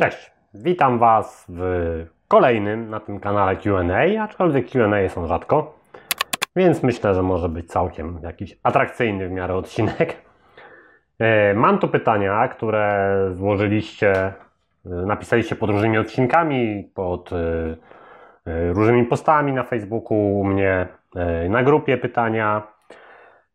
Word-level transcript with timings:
Cześć, 0.00 0.32
witam 0.54 0.98
Was 0.98 1.46
w 1.48 1.62
kolejnym 2.28 2.90
na 2.90 3.00
tym 3.00 3.20
kanale 3.20 3.56
Q&A, 3.56 4.22
aczkolwiek 4.22 4.70
Q&A 4.70 5.08
są 5.08 5.26
rzadko, 5.26 5.74
więc 6.56 6.82
myślę, 6.82 7.14
że 7.14 7.22
może 7.22 7.48
być 7.48 7.66
całkiem 7.66 8.20
jakiś 8.22 8.58
atrakcyjny 8.62 9.28
w 9.28 9.30
miarę 9.30 9.54
odcinek. 9.54 10.16
E, 11.18 11.54
mam 11.54 11.78
tu 11.78 11.88
pytania, 11.88 12.48
które 12.48 13.14
złożyliście, 13.32 14.12
e, 14.12 14.32
napisaliście 14.84 15.56
pod 15.56 15.70
różnymi 15.70 15.98
odcinkami, 15.98 16.90
pod 16.94 17.30
e, 17.32 18.72
różnymi 18.72 19.04
postami 19.04 19.52
na 19.52 19.62
Facebooku, 19.62 20.40
u 20.40 20.44
mnie 20.44 20.88
na 21.48 21.62
grupie 21.62 21.96
pytania. 21.96 22.62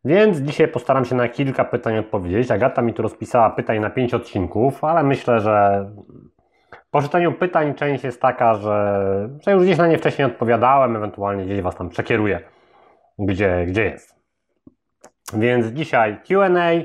Więc 0.04 0.38
dzisiaj 0.38 0.68
postaram 0.68 1.04
się 1.04 1.14
na 1.14 1.28
kilka 1.28 1.64
pytań 1.64 1.98
odpowiedzieć. 1.98 2.50
Agata 2.50 2.82
mi 2.82 2.94
tu 2.94 3.02
rozpisała 3.02 3.50
pytań 3.50 3.80
na 3.80 3.90
pięć 3.90 4.14
odcinków, 4.14 4.84
ale 4.84 5.02
myślę, 5.02 5.40
że 5.40 5.86
po 6.96 7.02
czytaniu 7.02 7.32
pytań 7.32 7.74
część 7.74 8.04
jest 8.04 8.20
taka, 8.20 8.54
że, 8.54 9.28
że 9.40 9.52
już 9.52 9.64
gdzieś 9.64 9.78
na 9.78 9.86
nie 9.86 9.98
wcześniej 9.98 10.26
odpowiadałem, 10.26 10.96
ewentualnie 10.96 11.44
gdzieś 11.44 11.60
Was 11.60 11.76
tam 11.76 11.88
przekieruję, 11.88 12.40
gdzie, 13.18 13.64
gdzie 13.66 13.84
jest. 13.84 14.16
Więc 15.34 15.66
dzisiaj 15.66 16.16
QA 16.28 16.48
y, 16.72 16.84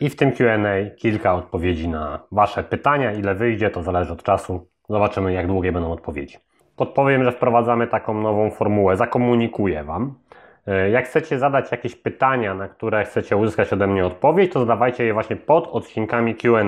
i 0.00 0.10
w 0.10 0.16
tym 0.16 0.32
QA 0.32 0.56
kilka 0.96 1.34
odpowiedzi 1.34 1.88
na 1.88 2.20
Wasze 2.32 2.64
pytania. 2.64 3.12
Ile 3.12 3.34
wyjdzie, 3.34 3.70
to 3.70 3.82
zależy 3.82 4.12
od 4.12 4.22
czasu. 4.22 4.68
Zobaczymy, 4.88 5.32
jak 5.32 5.46
długie 5.46 5.72
będą 5.72 5.92
odpowiedzi. 5.92 6.36
Podpowiem, 6.76 7.24
że 7.24 7.32
wprowadzamy 7.32 7.86
taką 7.86 8.14
nową 8.14 8.50
formułę. 8.50 8.96
Zakomunikuję 8.96 9.84
Wam. 9.84 10.14
Y, 10.68 10.90
jak 10.90 11.04
chcecie 11.04 11.38
zadać 11.38 11.72
jakieś 11.72 11.96
pytania, 11.96 12.54
na 12.54 12.68
które 12.68 13.04
chcecie 13.04 13.36
uzyskać 13.36 13.72
ode 13.72 13.86
mnie 13.86 14.06
odpowiedź, 14.06 14.52
to 14.52 14.60
zadawajcie 14.60 15.04
je 15.04 15.12
właśnie 15.12 15.36
pod 15.36 15.66
odcinkami 15.66 16.34
QA. 16.34 16.62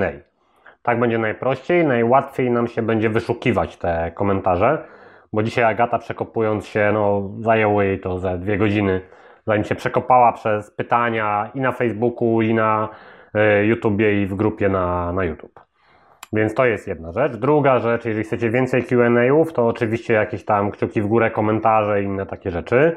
Tak 0.82 1.00
będzie 1.00 1.18
najprościej, 1.18 1.84
najłatwiej 1.84 2.50
nam 2.50 2.68
się 2.68 2.82
będzie 2.82 3.10
wyszukiwać 3.10 3.77
te 3.77 4.12
komentarze, 4.14 4.84
bo 5.32 5.42
dzisiaj 5.42 5.64
Agata 5.64 5.98
przekopując 5.98 6.66
się, 6.66 6.91
no 6.94 7.30
zajęło 7.41 7.83
jej 7.83 8.00
to 8.00 8.19
ze 8.19 8.39
dwie 8.39 8.58
godziny, 8.58 9.00
zanim 9.47 9.64
się 9.64 9.75
przekopała 9.75 10.33
przez 10.33 10.70
pytania 10.70 11.50
i 11.55 11.61
na 11.61 11.72
Facebooku, 11.72 12.42
i 12.42 12.55
na 12.55 12.89
y, 13.61 13.67
YouTubie, 13.67 14.22
i 14.22 14.27
w 14.27 14.34
grupie 14.34 14.69
na, 14.69 15.12
na 15.12 15.25
YouTube. 15.25 15.61
Więc 16.33 16.55
to 16.55 16.67
jest 16.67 16.89
jedna 16.89 17.12
rzecz. 17.12 17.36
Druga 17.36 17.78
rzecz, 17.78 18.05
jeżeli 18.05 18.24
chcecie 18.24 18.50
więcej 18.50 18.83
QA-ów, 18.83 19.52
to 19.52 19.67
oczywiście 19.67 20.14
jakieś 20.14 20.45
tam 20.45 20.70
kciuki 20.70 21.02
w 21.02 21.06
górę, 21.06 21.30
komentarze 21.30 22.02
i 22.02 22.05
inne 22.05 22.27
takie 22.27 22.50
rzeczy. 22.50 22.97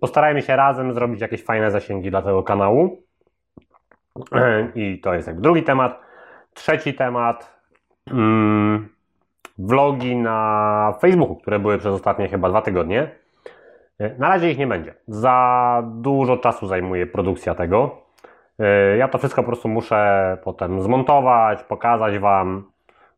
Postarajmy 0.00 0.42
się 0.42 0.56
razem 0.56 0.94
zrobić 0.94 1.20
jakieś 1.20 1.44
fajne 1.44 1.70
zasięgi 1.70 2.10
dla 2.10 2.22
tego 2.22 2.42
kanału. 2.42 3.02
I 4.74 5.00
to 5.00 5.14
jest 5.14 5.26
jakby 5.26 5.42
drugi 5.42 5.62
temat. 5.62 6.00
Trzeci 6.60 6.94
temat. 6.94 7.60
Mm, 8.10 8.88
vlogi 9.58 10.16
na 10.16 10.94
Facebooku, 11.00 11.36
które 11.36 11.58
były 11.58 11.78
przez 11.78 11.94
ostatnie 11.94 12.28
chyba 12.28 12.48
dwa 12.48 12.62
tygodnie. 12.62 13.08
Na 14.18 14.28
razie 14.28 14.50
ich 14.50 14.58
nie 14.58 14.66
będzie. 14.66 14.94
Za 15.08 15.82
dużo 15.86 16.36
czasu 16.36 16.66
zajmuje 16.66 17.06
produkcja 17.06 17.54
tego. 17.54 17.96
Ja 18.98 19.08
to 19.08 19.18
wszystko 19.18 19.42
po 19.42 19.46
prostu 19.46 19.68
muszę 19.68 20.38
potem 20.44 20.82
zmontować, 20.82 21.62
pokazać 21.62 22.18
Wam. 22.18 22.64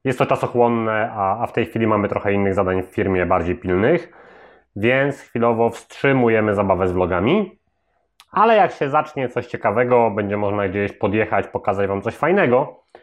Jest 0.05 0.19
to 0.19 0.27
czasochłonne, 0.27 1.11
a, 1.13 1.43
a 1.43 1.47
w 1.47 1.53
tej 1.53 1.67
chwili 1.67 1.87
mamy 1.87 2.09
trochę 2.09 2.33
innych 2.33 2.55
zadań 2.55 2.83
w 2.83 2.87
firmie, 2.87 3.27
bardziej 3.27 3.57
pilnych, 3.57 4.13
więc 4.77 5.21
chwilowo 5.21 5.71
wstrzymujemy 5.71 6.55
zabawę 6.55 6.89
z 6.89 6.93
vlogami. 6.93 7.59
Ale 8.33 8.57
jak 8.57 8.73
się 8.73 8.91
zacznie 8.91 9.29
coś 9.29 9.47
ciekawego, 9.47 10.11
będzie 10.11 10.37
można 10.37 10.69
gdzieś 10.69 10.93
podjechać, 10.93 11.47
pokazać 11.47 11.89
Wam 11.89 12.03
coś 12.03 12.17
fajnego, 12.17 12.83
E, 12.95 13.02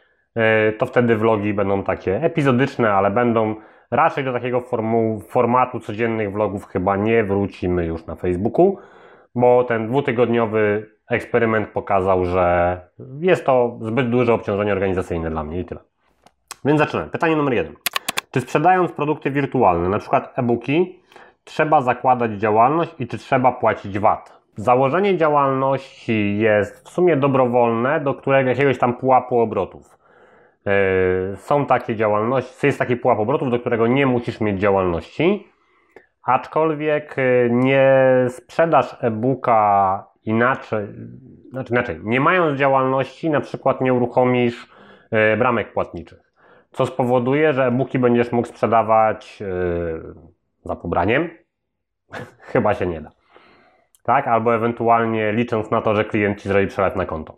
to 0.77 0.85
wtedy 0.85 1.15
vlogi 1.15 1.53
będą 1.53 1.83
takie 1.83 2.23
epizodyczne, 2.23 2.93
ale 2.93 3.11
będą 3.11 3.55
raczej 3.91 4.23
do 4.23 4.33
takiego 4.33 4.61
formu, 4.61 5.21
formatu 5.27 5.79
codziennych 5.79 6.31
vlogów 6.31 6.65
chyba 6.65 6.95
nie 6.95 7.23
wrócimy 7.23 7.85
już 7.85 8.05
na 8.05 8.15
Facebooku, 8.15 8.77
bo 9.35 9.63
ten 9.63 9.87
dwutygodniowy 9.87 10.89
eksperyment 11.09 11.69
pokazał, 11.69 12.25
że 12.25 12.77
jest 13.19 13.45
to 13.45 13.77
zbyt 13.81 14.09
duże 14.09 14.33
obciążenie 14.33 14.71
organizacyjne 14.71 15.29
dla 15.29 15.43
mnie 15.43 15.59
i 15.59 15.65
tyle. 15.65 15.81
Więc 16.65 16.79
zaczynamy. 16.79 17.09
Pytanie 17.09 17.35
numer 17.35 17.53
jeden. 17.53 17.73
Czy 18.31 18.41
sprzedając 18.41 18.91
produkty 18.91 19.31
wirtualne, 19.31 19.99
przykład 19.99 20.33
e-booki, 20.35 20.99
trzeba 21.43 21.81
zakładać 21.81 22.31
działalność 22.31 22.95
i 22.99 23.07
czy 23.07 23.17
trzeba 23.17 23.51
płacić 23.51 23.99
VAT? 23.99 24.39
Założenie 24.55 25.17
działalności 25.17 26.37
jest 26.37 26.85
w 26.85 26.89
sumie 26.89 27.17
dobrowolne 27.17 27.99
do 27.99 28.13
którego 28.13 28.49
jakiegoś 28.49 28.77
tam 28.77 28.93
pułapu 28.93 29.39
obrotów. 29.39 29.98
E, 30.67 31.37
są 31.37 31.65
takie 31.65 31.95
działalności, 31.95 32.67
jest 32.67 32.79
taki 32.79 32.97
pułap 32.97 33.19
obrotów, 33.19 33.51
do 33.51 33.59
którego 33.59 33.87
nie 33.87 34.05
musisz 34.05 34.41
mieć 34.41 34.59
działalności, 34.59 35.47
aczkolwiek 36.23 37.15
e, 37.17 37.49
nie 37.49 37.91
sprzedasz 38.29 38.97
e-booka 39.01 40.05
inaczej, 40.23 40.87
znaczy 41.51 41.73
inaczej, 41.73 41.99
nie 42.03 42.19
mając 42.19 42.59
działalności, 42.59 43.29
na 43.29 43.41
przykład 43.41 43.81
nie 43.81 43.93
uruchomisz 43.93 44.67
e, 45.11 45.37
bramek 45.37 45.73
płatniczych, 45.73 46.33
co 46.71 46.85
spowoduje, 46.85 47.53
że 47.53 47.65
e-booki 47.65 47.99
będziesz 47.99 48.31
mógł 48.31 48.47
sprzedawać 48.47 49.43
za 50.63 50.75
pobraniem. 50.75 51.29
Chyba 52.51 52.73
się 52.73 52.87
nie 52.87 53.01
da. 53.01 53.11
Tak? 54.03 54.27
Albo 54.27 54.55
ewentualnie 54.55 55.33
licząc 55.33 55.71
na 55.71 55.81
to, 55.81 55.95
że 55.95 56.05
klient 56.05 56.41
ci 56.41 56.49
zrobi 56.49 56.67
przelew 56.67 56.95
na 56.95 57.05
konto. 57.05 57.37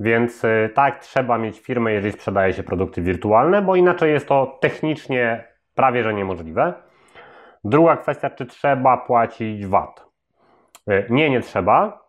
Więc 0.00 0.44
y, 0.44 0.70
tak, 0.74 0.98
trzeba 0.98 1.38
mieć 1.38 1.60
firmę, 1.60 1.92
jeżeli 1.92 2.12
sprzedaje 2.12 2.52
się 2.52 2.62
produkty 2.62 3.02
wirtualne, 3.02 3.62
bo 3.62 3.76
inaczej 3.76 4.12
jest 4.12 4.28
to 4.28 4.58
technicznie 4.60 5.44
prawie 5.74 6.02
że 6.02 6.14
niemożliwe. 6.14 6.74
Druga 7.64 7.96
kwestia, 7.96 8.30
czy 8.30 8.46
trzeba 8.46 8.96
płacić 8.96 9.66
VAT? 9.66 10.06
Y, 10.90 11.06
nie, 11.10 11.30
nie 11.30 11.40
trzeba. 11.40 12.08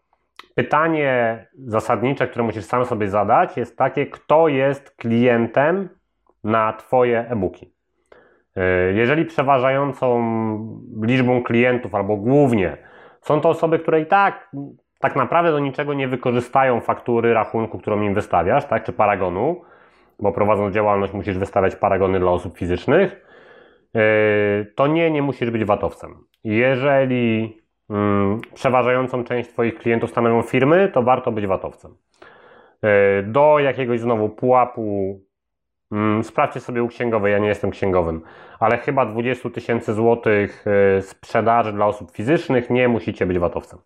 Pytanie 0.55 1.47
zasadnicze, 1.65 2.27
które 2.27 2.45
musisz 2.45 2.65
sam 2.65 2.85
sobie 2.85 3.09
zadać, 3.09 3.57
jest 3.57 3.77
takie, 3.77 4.05
kto 4.05 4.47
jest 4.47 4.91
klientem 4.91 5.89
na 6.43 6.73
Twoje 6.73 7.25
e-booki. 7.29 7.73
Y, 8.57 8.93
jeżeli 8.93 9.25
przeważającą 9.25 10.21
liczbą 11.01 11.43
klientów, 11.43 11.95
albo 11.95 12.17
głównie 12.17 12.77
są 13.21 13.41
to 13.41 13.49
osoby, 13.49 13.79
które 13.79 14.01
i 14.01 14.05
tak 14.05 14.51
tak 14.99 15.15
naprawdę 15.15 15.51
do 15.51 15.59
niczego 15.59 15.93
nie 15.93 16.07
wykorzystają 16.07 16.81
faktury 16.81 17.33
rachunku, 17.33 17.79
którą 17.79 18.01
im 18.01 18.13
wystawiasz, 18.13 18.65
tak, 18.65 18.83
czy 18.83 18.93
paragonu, 18.93 19.61
bo 20.19 20.31
prowadząc 20.31 20.75
działalność 20.75 21.13
musisz 21.13 21.37
wystawiać 21.37 21.75
paragony 21.75 22.19
dla 22.19 22.31
osób 22.31 22.57
fizycznych, 22.57 23.25
yy, 23.93 24.01
to 24.75 24.87
nie, 24.87 25.11
nie 25.11 25.21
musisz 25.21 25.49
być 25.49 25.65
VAT-owcem. 25.65 26.15
Jeżeli 26.43 27.57
mm, 27.89 28.41
przeważającą 28.53 29.23
część 29.23 29.49
Twoich 29.49 29.75
klientów 29.75 30.09
stanowią 30.09 30.41
firmy, 30.41 30.91
to 30.93 31.03
warto 31.03 31.31
być 31.31 31.47
VAT-owcem. 31.47 31.95
Yy, 32.83 32.89
do 33.23 33.59
jakiegoś 33.59 33.99
znowu 33.99 34.29
pułapu 34.29 35.19
mm, 35.91 36.23
Sprawdźcie 36.23 36.59
sobie 36.59 36.83
u 36.83 36.87
księgowej, 36.87 37.31
ja 37.31 37.39
nie 37.39 37.47
jestem 37.47 37.71
księgowym, 37.71 38.21
ale 38.59 38.77
chyba 38.77 39.05
20 39.05 39.49
tysięcy 39.49 39.93
złotych 39.93 40.65
yy, 40.95 41.01
sprzedaży 41.01 41.73
dla 41.73 41.85
osób 41.85 42.11
fizycznych 42.11 42.69
nie 42.69 42.87
musicie 42.87 43.25
być 43.25 43.39
VAT-owcem 43.39 43.79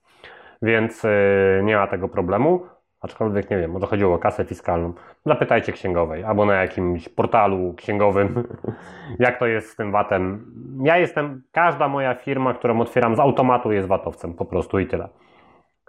więc 0.64 1.06
y, 1.06 1.62
nie 1.64 1.76
ma 1.76 1.88
tego 1.88 2.10
problemu. 2.10 2.66
Aczkolwiek 3.02 3.50
nie 3.50 3.58
wiem, 3.58 3.72
może 3.72 3.88
chodziło 3.88 4.16
o 4.16 4.20
kasę 4.20 4.46
fiskalną. 4.46 4.94
Zapytajcie 5.26 5.72
księgowej 5.72 6.24
albo 6.24 6.46
na 6.46 6.54
jakimś 6.54 7.10
portalu 7.10 7.74
księgowym, 7.74 8.44
jak 9.20 9.40
to 9.40 9.46
jest 9.46 9.70
z 9.70 9.76
tym 9.76 9.92
VAT-em. 9.92 10.46
Ja 10.84 10.98
jestem, 10.98 11.44
każda 11.52 11.88
moja 11.88 12.16
firma, 12.16 12.54
którą 12.54 12.82
otwieram 12.82 13.16
z 13.16 13.20
automatu 13.20 13.72
jest 13.72 13.88
VAT-owcem, 13.88 14.34
po 14.34 14.46
prostu 14.46 14.80
i 14.80 14.88
tyle. 14.88 15.10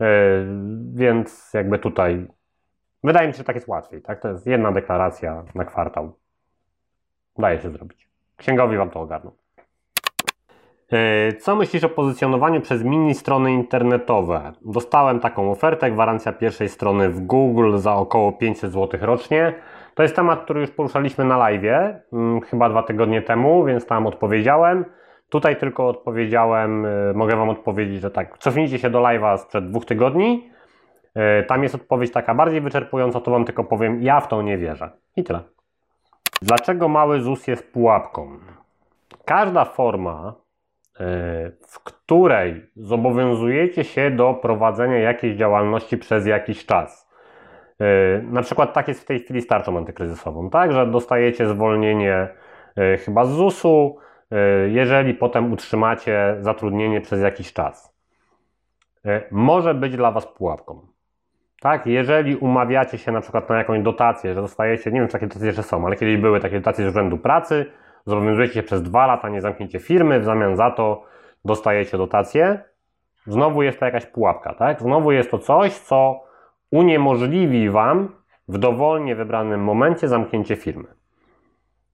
Yy, 0.00 0.06
więc 0.94 1.54
jakby 1.54 1.78
tutaj 1.78 2.26
wydaje 3.04 3.28
mi 3.28 3.34
się, 3.34 3.38
że 3.38 3.44
tak 3.44 3.56
jest 3.56 3.68
łatwiej. 3.68 4.02
Tak? 4.02 4.20
To 4.20 4.28
jest 4.28 4.46
jedna 4.46 4.72
deklaracja 4.72 5.44
na 5.54 5.64
kwartał. 5.64 6.12
Daje 7.38 7.60
się 7.60 7.70
zrobić. 7.70 8.08
Księgowi 8.36 8.76
wam 8.76 8.90
to 8.90 9.00
ogarną. 9.00 9.30
E, 10.94 11.32
co 11.32 11.56
myślisz 11.56 11.84
o 11.84 11.88
pozycjonowaniu 11.88 12.60
przez 12.60 12.84
mini 12.84 13.14
strony 13.14 13.52
internetowe? 13.52 14.52
Dostałem 14.62 15.20
taką 15.20 15.50
ofertę, 15.50 15.90
gwarancja 15.90 16.32
pierwszej 16.32 16.68
strony 16.68 17.10
w 17.10 17.20
Google 17.20 17.78
za 17.78 17.94
około 17.94 18.32
500 18.32 18.72
zł 18.72 19.00
rocznie. 19.02 19.54
To 19.94 20.02
jest 20.02 20.16
temat, 20.16 20.40
który 20.44 20.60
już 20.60 20.70
poruszaliśmy 20.70 21.24
na 21.24 21.36
live, 21.36 21.64
mm, 22.12 22.40
chyba 22.40 22.68
dwa 22.68 22.82
tygodnie 22.82 23.22
temu, 23.22 23.64
więc 23.64 23.86
tam 23.86 24.06
odpowiedziałem. 24.06 24.84
Tutaj 25.28 25.56
tylko 25.56 25.88
odpowiedziałem, 25.88 26.86
e, 26.86 27.12
mogę 27.14 27.36
Wam 27.36 27.48
odpowiedzieć, 27.48 28.00
że 28.00 28.10
tak, 28.10 28.38
cofnijcie 28.38 28.78
się 28.78 28.90
do 28.90 28.98
live'a 28.98 29.38
sprzed 29.38 29.70
dwóch 29.70 29.84
tygodni. 29.84 30.50
E, 31.14 31.42
tam 31.42 31.62
jest 31.62 31.74
odpowiedź 31.74 32.12
taka 32.12 32.34
bardziej 32.34 32.60
wyczerpująca, 32.60 33.20
to 33.20 33.30
Wam 33.30 33.44
tylko 33.44 33.64
powiem, 33.64 34.02
ja 34.02 34.20
w 34.20 34.28
to 34.28 34.42
nie 34.42 34.58
wierzę. 34.58 34.90
I 35.16 35.24
tyle. 35.24 35.40
Dlaczego 36.42 36.88
mały 36.88 37.20
ZUS 37.20 37.46
jest 37.46 37.72
pułapką? 37.72 38.28
Każda 39.24 39.64
forma 39.64 40.43
w 41.68 41.84
której 41.84 42.66
zobowiązujecie 42.76 43.84
się 43.84 44.10
do 44.10 44.34
prowadzenia 44.34 44.98
jakiejś 44.98 45.36
działalności 45.36 45.98
przez 45.98 46.26
jakiś 46.26 46.66
czas. 46.66 47.10
Na 48.22 48.42
przykład 48.42 48.72
tak 48.72 48.88
jest 48.88 49.02
w 49.02 49.04
tej 49.04 49.20
chwili 49.20 49.40
z 49.40 49.46
tarczą 49.46 49.78
antykryzysową, 49.78 50.50
tak, 50.50 50.72
że 50.72 50.86
dostajecie 50.86 51.46
zwolnienie 51.46 52.28
chyba 53.04 53.24
z 53.24 53.30
ZUS-u, 53.30 53.98
jeżeli 54.66 55.14
potem 55.14 55.52
utrzymacie 55.52 56.36
zatrudnienie 56.40 57.00
przez 57.00 57.22
jakiś 57.22 57.52
czas. 57.52 57.94
Może 59.30 59.74
być 59.74 59.96
dla 59.96 60.10
Was 60.10 60.26
pułapką. 60.26 60.80
Tak, 61.60 61.86
jeżeli 61.86 62.36
umawiacie 62.36 62.98
się 62.98 63.12
na 63.12 63.20
przykład 63.20 63.48
na 63.48 63.58
jakąś 63.58 63.82
dotację, 63.82 64.34
że 64.34 64.40
dostajecie, 64.40 64.92
nie 64.92 65.00
wiem 65.00 65.08
czy 65.08 65.12
takie 65.12 65.26
dotacje 65.26 65.46
jeszcze 65.46 65.62
są, 65.62 65.86
ale 65.86 65.96
kiedyś 65.96 66.16
były 66.16 66.40
takie 66.40 66.56
dotacje 66.56 66.84
z 66.84 66.88
urzędu 66.88 67.18
pracy, 67.18 67.66
zobowiązujecie 68.06 68.54
się 68.54 68.62
przez 68.62 68.82
dwa 68.82 69.06
lata, 69.06 69.28
nie 69.28 69.40
zamknięcie 69.40 69.80
firmy, 69.80 70.20
w 70.20 70.24
zamian 70.24 70.56
za 70.56 70.70
to 70.70 71.04
dostajecie 71.44 71.98
dotację, 71.98 72.64
znowu 73.26 73.62
jest 73.62 73.78
to 73.78 73.84
jakaś 73.84 74.06
pułapka, 74.06 74.54
tak? 74.54 74.80
Znowu 74.80 75.12
jest 75.12 75.30
to 75.30 75.38
coś, 75.38 75.72
co 75.72 76.24
uniemożliwi 76.70 77.70
Wam 77.70 78.08
w 78.48 78.58
dowolnie 78.58 79.16
wybranym 79.16 79.64
momencie 79.64 80.08
zamknięcie 80.08 80.56
firmy. 80.56 80.84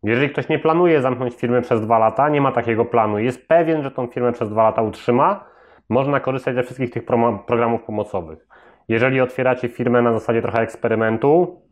Jeżeli 0.02 0.30
ktoś 0.30 0.48
nie 0.48 0.58
planuje 0.58 1.02
zamknąć 1.02 1.34
firmy 1.34 1.62
przez 1.62 1.80
dwa 1.80 1.98
lata, 1.98 2.28
nie 2.28 2.40
ma 2.40 2.52
takiego 2.52 2.84
planu, 2.84 3.18
jest 3.18 3.48
pewien, 3.48 3.82
że 3.82 3.90
tą 3.90 4.06
firmę 4.06 4.32
przez 4.32 4.50
dwa 4.50 4.62
lata 4.62 4.82
utrzyma, 4.82 5.44
można 5.88 6.20
korzystać 6.20 6.54
ze 6.54 6.62
wszystkich 6.62 6.90
tych 6.90 7.04
programów 7.46 7.82
pomocowych. 7.82 8.46
Jeżeli 8.88 9.20
otwieracie 9.20 9.68
firmę 9.68 10.02
na 10.02 10.12
zasadzie 10.12 10.42
trochę 10.42 10.60
eksperymentu, 10.60 11.62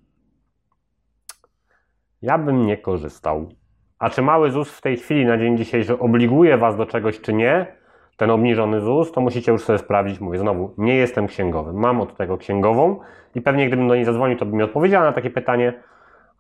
ja 2.23 2.39
bym 2.39 2.67
nie 2.67 2.77
korzystał. 2.77 3.49
A 3.99 4.11
czy 4.11 4.23
mały 4.23 4.51
ZUS 4.51 4.71
w 4.71 4.81
tej 4.81 4.97
chwili, 4.97 5.27
na 5.27 5.39
dzień 5.39 5.57
dzisiejszy, 5.57 5.99
obliguje 5.99 6.57
Was 6.57 6.77
do 6.77 6.87
czegoś, 6.87 7.21
czy 7.21 7.33
nie? 7.33 7.67
Ten 8.17 8.31
obniżony 8.31 8.81
ZUS, 8.81 9.13
to 9.13 9.21
musicie 9.21 9.53
już 9.53 9.63
sobie 9.63 9.79
sprawdzić. 9.79 10.21
Mówię 10.21 10.39
znowu, 10.39 10.75
nie 10.79 10.97
jestem 10.97 11.27
księgowym. 11.27 11.77
Mam 11.77 12.01
od 12.01 12.17
tego 12.17 12.39
księgową 12.39 13.01
i 13.35 13.41
pewnie 13.41 13.67
gdybym 13.67 13.89
do 13.89 13.95
niej 13.95 14.05
zadzwonił, 14.05 14.39
to 14.39 14.47
bym 14.47 14.57
mi 14.57 14.63
odpowiedziała 14.63 15.05
na 15.05 15.13
takie 15.13 15.31
pytanie, 15.31 15.73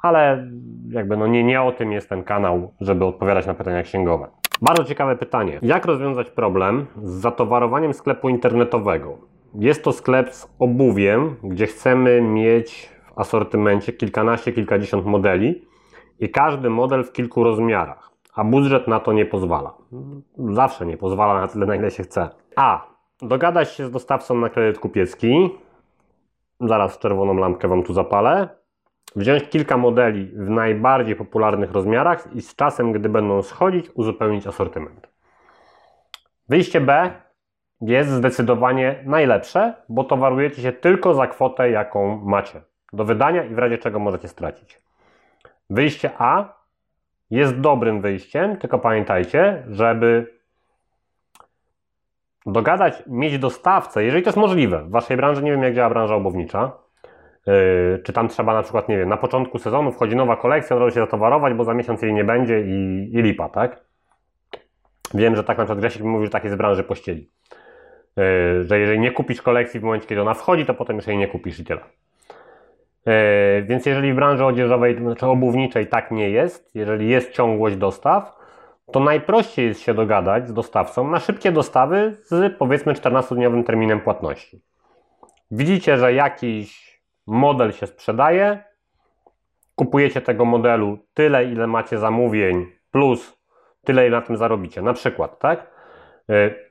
ale 0.02 0.48
jakby 0.88 1.16
no 1.16 1.26
nie, 1.26 1.44
nie 1.44 1.62
o 1.62 1.72
tym 1.72 1.92
jest 1.92 2.08
ten 2.08 2.22
kanał, 2.22 2.72
żeby 2.80 3.04
odpowiadać 3.04 3.46
na 3.46 3.54
pytania 3.54 3.82
księgowe. 3.82 4.28
Bardzo 4.62 4.84
ciekawe 4.84 5.16
pytanie. 5.16 5.58
Jak 5.62 5.84
rozwiązać 5.84 6.30
problem 6.30 6.86
z 7.02 7.10
zatowarowaniem 7.10 7.94
sklepu 7.94 8.28
internetowego? 8.28 9.18
Jest 9.54 9.84
to 9.84 9.92
sklep 9.92 10.34
z 10.34 10.54
obuwiem, 10.58 11.36
gdzie 11.42 11.66
chcemy 11.66 12.22
mieć 12.22 12.90
w 13.06 13.18
asortymencie 13.18 13.92
kilkanaście, 13.92 14.52
kilkadziesiąt 14.52 15.06
modeli 15.06 15.67
i 16.20 16.30
każdy 16.30 16.70
model 16.70 17.04
w 17.04 17.12
kilku 17.12 17.44
rozmiarach, 17.44 18.10
a 18.34 18.44
budżet 18.44 18.88
na 18.88 19.00
to 19.00 19.12
nie 19.12 19.26
pozwala. 19.26 19.74
Zawsze 20.38 20.86
nie 20.86 20.96
pozwala 20.96 21.40
na 21.40 21.48
tyle, 21.48 21.66
na 21.66 21.76
ile 21.76 21.90
się 21.90 22.02
chce. 22.02 22.30
A. 22.56 22.86
Dogadać 23.22 23.70
się 23.70 23.86
z 23.86 23.90
dostawcą 23.90 24.34
na 24.34 24.48
kredyt 24.48 24.78
kupiecki. 24.78 25.50
Zaraz 26.60 26.98
czerwoną 26.98 27.34
lampkę 27.34 27.68
Wam 27.68 27.82
tu 27.82 27.92
zapalę. 27.92 28.48
Wziąć 29.16 29.48
kilka 29.48 29.76
modeli 29.76 30.26
w 30.26 30.50
najbardziej 30.50 31.16
popularnych 31.16 31.72
rozmiarach 31.72 32.34
i 32.34 32.42
z 32.42 32.56
czasem, 32.56 32.92
gdy 32.92 33.08
będą 33.08 33.42
schodzić, 33.42 33.90
uzupełnić 33.94 34.46
asortyment. 34.46 35.08
Wyjście 36.48 36.80
B 36.80 37.10
jest 37.80 38.10
zdecydowanie 38.10 39.02
najlepsze, 39.06 39.74
bo 39.88 40.04
towarujecie 40.04 40.62
się 40.62 40.72
tylko 40.72 41.14
za 41.14 41.26
kwotę, 41.26 41.70
jaką 41.70 42.24
macie 42.24 42.60
do 42.92 43.04
wydania 43.04 43.44
i 43.44 43.54
w 43.54 43.58
razie 43.58 43.78
czego 43.78 43.98
możecie 43.98 44.28
stracić. 44.28 44.87
Wyjście 45.70 46.10
A 46.18 46.58
jest 47.30 47.60
dobrym 47.60 48.00
wyjściem, 48.00 48.56
tylko 48.56 48.78
pamiętajcie, 48.78 49.62
żeby 49.70 50.38
dogadać, 52.46 53.02
mieć 53.06 53.38
dostawcę, 53.38 54.04
jeżeli 54.04 54.22
to 54.22 54.28
jest 54.28 54.38
możliwe. 54.38 54.84
W 54.84 54.90
waszej 54.90 55.16
branży 55.16 55.42
nie 55.42 55.50
wiem, 55.50 55.62
jak 55.62 55.74
działa 55.74 55.90
branża 55.90 56.14
obownicza. 56.14 56.72
Yy, 57.46 58.02
czy 58.04 58.12
tam 58.12 58.28
trzeba 58.28 58.54
na 58.54 58.62
przykład, 58.62 58.88
nie 58.88 58.98
wiem, 58.98 59.08
na 59.08 59.16
początku 59.16 59.58
sezonu 59.58 59.92
wchodzi 59.92 60.16
nowa 60.16 60.36
kolekcja, 60.36 60.78
razu 60.78 60.94
się 60.94 61.00
zatowarować, 61.00 61.54
bo 61.54 61.64
za 61.64 61.74
miesiąc 61.74 62.02
jej 62.02 62.14
nie 62.14 62.24
będzie 62.24 62.60
i, 62.60 63.10
i 63.12 63.22
lipa, 63.22 63.48
tak? 63.48 63.84
Wiem, 65.14 65.36
że 65.36 65.44
tak 65.44 65.58
na 65.58 65.64
przykład 65.64 65.78
Grzesiek 65.78 66.02
mówi, 66.02 66.24
że 66.24 66.30
tak 66.30 66.44
jest 66.44 66.56
w 66.56 66.58
branży 66.58 66.84
pościeli. 66.84 67.30
Yy, 68.16 68.64
że 68.64 68.78
jeżeli 68.78 68.98
nie 69.00 69.10
kupisz 69.10 69.42
kolekcji 69.42 69.80
w 69.80 69.82
momencie, 69.82 70.06
kiedy 70.06 70.22
ona 70.22 70.34
wchodzi, 70.34 70.66
to 70.66 70.74
potem 70.74 70.96
już 70.96 71.06
jej 71.06 71.18
nie 71.18 71.28
kupisz 71.28 71.58
i 71.58 71.64
tyle. 71.64 71.80
Yy, 73.06 73.62
więc 73.62 73.86
jeżeli 73.86 74.12
w 74.12 74.16
branży 74.16 74.44
odzieżowej, 74.44 74.94
czy 74.94 75.02
znaczy 75.02 75.26
obuwniczej 75.26 75.86
tak 75.86 76.10
nie 76.10 76.30
jest, 76.30 76.74
jeżeli 76.74 77.08
jest 77.08 77.32
ciągłość 77.32 77.76
dostaw, 77.76 78.38
to 78.92 79.00
najprościej 79.00 79.66
jest 79.66 79.80
się 79.80 79.94
dogadać 79.94 80.48
z 80.48 80.52
dostawcą 80.52 81.10
na 81.10 81.20
szybkie 81.20 81.52
dostawy 81.52 82.16
z 82.22 82.56
powiedzmy 82.56 82.92
14-dniowym 82.92 83.64
terminem 83.64 84.00
płatności. 84.00 84.62
Widzicie, 85.50 85.98
że 85.98 86.12
jakiś 86.12 87.00
model 87.26 87.72
się 87.72 87.86
sprzedaje, 87.86 88.64
kupujecie 89.74 90.20
tego 90.20 90.44
modelu 90.44 90.98
tyle, 91.14 91.44
ile 91.44 91.66
macie 91.66 91.98
zamówień, 91.98 92.66
plus 92.90 93.38
tyle, 93.84 94.06
ile 94.06 94.16
na 94.16 94.26
tym 94.26 94.36
zarobicie. 94.36 94.82
Na 94.82 94.92
przykład, 94.92 95.38
tak? 95.38 95.70
Yy, 96.28 96.68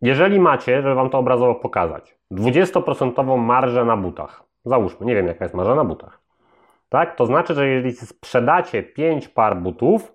jeżeli 0.00 0.40
macie, 0.40 0.82
żeby 0.82 0.94
Wam 0.94 1.10
to 1.10 1.18
obrazowo 1.18 1.54
pokazać, 1.54 2.16
20% 2.32 3.38
marżę 3.38 3.84
na 3.84 3.96
butach, 3.96 4.42
załóżmy, 4.64 5.06
nie 5.06 5.14
wiem 5.14 5.26
jaka 5.26 5.44
jest 5.44 5.54
marża 5.54 5.74
na 5.74 5.84
butach, 5.84 6.20
tak? 6.88 7.16
To 7.16 7.26
znaczy, 7.26 7.54
że 7.54 7.68
jeżeli 7.68 7.92
sprzedacie 7.92 8.82
5 8.82 9.28
par 9.28 9.56
butów, 9.56 10.14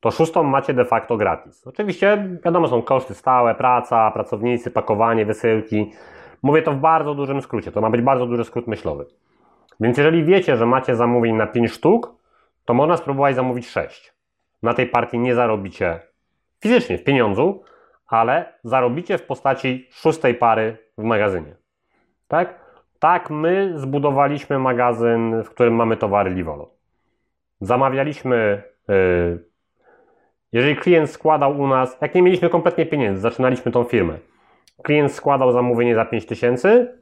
to 0.00 0.10
szóstą 0.10 0.42
macie 0.42 0.74
de 0.74 0.84
facto 0.84 1.16
gratis. 1.16 1.66
Oczywiście, 1.66 2.28
wiadomo, 2.44 2.68
są 2.68 2.82
koszty 2.82 3.14
stałe, 3.14 3.54
praca, 3.54 4.10
pracownicy, 4.10 4.70
pakowanie, 4.70 5.26
wysyłki. 5.26 5.92
Mówię 6.42 6.62
to 6.62 6.72
w 6.72 6.76
bardzo 6.76 7.14
dużym 7.14 7.42
skrócie, 7.42 7.72
to 7.72 7.80
ma 7.80 7.90
być 7.90 8.00
bardzo 8.00 8.26
duży 8.26 8.44
skrót 8.44 8.66
myślowy. 8.66 9.06
Więc 9.80 9.98
jeżeli 9.98 10.24
wiecie, 10.24 10.56
że 10.56 10.66
macie 10.66 10.96
zamówień 10.96 11.36
na 11.36 11.46
5 11.46 11.70
sztuk, 11.70 12.14
to 12.64 12.74
można 12.74 12.96
spróbować 12.96 13.34
zamówić 13.34 13.68
6. 13.68 14.14
Na 14.62 14.74
tej 14.74 14.86
partii 14.86 15.18
nie 15.18 15.34
zarobicie 15.34 16.00
fizycznie 16.62 16.98
w 16.98 17.04
pieniądzu, 17.04 17.62
ale 18.06 18.52
zarobicie 18.64 19.18
w 19.18 19.22
postaci 19.22 19.88
szóstej 19.90 20.34
pary 20.34 20.78
w 20.98 21.02
magazynie. 21.02 21.56
Tak? 22.28 22.63
Tak 23.04 23.30
my 23.30 23.72
zbudowaliśmy 23.76 24.58
magazyn, 24.58 25.42
w 25.42 25.50
którym 25.50 25.74
mamy 25.74 25.96
towary 25.96 26.30
Livolo. 26.30 26.70
Zamawialiśmy, 27.60 28.62
yy, 28.88 29.44
jeżeli 30.52 30.76
klient 30.76 31.10
składał 31.10 31.60
u 31.60 31.66
nas, 31.66 31.96
jak 32.00 32.14
nie 32.14 32.22
mieliśmy 32.22 32.50
kompletnie 32.50 32.86
pieniędzy, 32.86 33.20
zaczynaliśmy 33.20 33.72
tą 33.72 33.84
firmę. 33.84 34.18
Klient 34.82 35.12
składał 35.12 35.52
zamówienie 35.52 35.94
za 35.94 36.04
5000, 36.04 36.94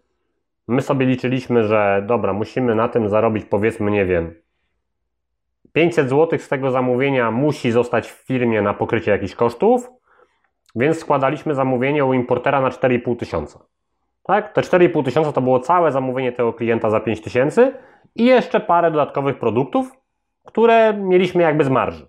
my 0.69 0.82
sobie 0.82 1.06
liczyliśmy, 1.06 1.64
że 1.64 2.04
dobra, 2.06 2.32
musimy 2.32 2.75
na 2.75 2.88
tym 2.88 3.08
zarobić 3.08 3.44
powiedzmy, 3.44 3.90
nie 3.90 4.06
wiem, 4.06 4.34
500 5.72 6.08
zł 6.08 6.38
z 6.38 6.49
tego 6.49 6.70
zamówienia 6.70 7.31
musi 7.31 7.70
zostać 7.70 8.10
w 8.10 8.26
firmie 8.26 8.62
na 8.62 8.75
pokrycie 8.75 9.11
jakichś 9.11 9.35
kosztów, 9.35 9.90
więc 10.76 10.99
składaliśmy 10.99 11.54
zamówienie 11.54 12.04
u 12.04 12.12
importera 12.12 12.61
na 12.61 12.68
4,5 12.68 13.16
tysiąca. 13.16 13.73
Tak? 14.23 14.52
Te 14.52 14.61
4,5 14.61 15.05
tysiąca 15.05 15.33
to 15.33 15.41
było 15.41 15.61
całe 15.61 15.93
zamówienie 15.93 16.33
tego 16.33 16.52
klienta 16.52 16.91
za 16.91 17.00
5 17.00 17.21
tysięcy 17.21 17.75
i 18.17 18.25
jeszcze 18.25 18.61
parę 18.61 18.91
dodatkowych 18.91 19.38
produktów, 19.38 19.93
które 20.45 20.95
mieliśmy 20.95 21.43
jakby 21.43 21.64
z 21.64 21.69
marży. 21.69 22.07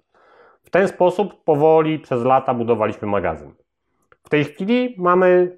W 0.63 0.69
ten 0.69 0.87
sposób 0.87 1.43
powoli 1.43 1.99
przez 1.99 2.23
lata 2.23 2.53
budowaliśmy 2.53 3.07
magazyn. 3.07 3.51
W 4.23 4.29
tej 4.29 4.43
chwili 4.43 4.95
mamy, 4.97 5.57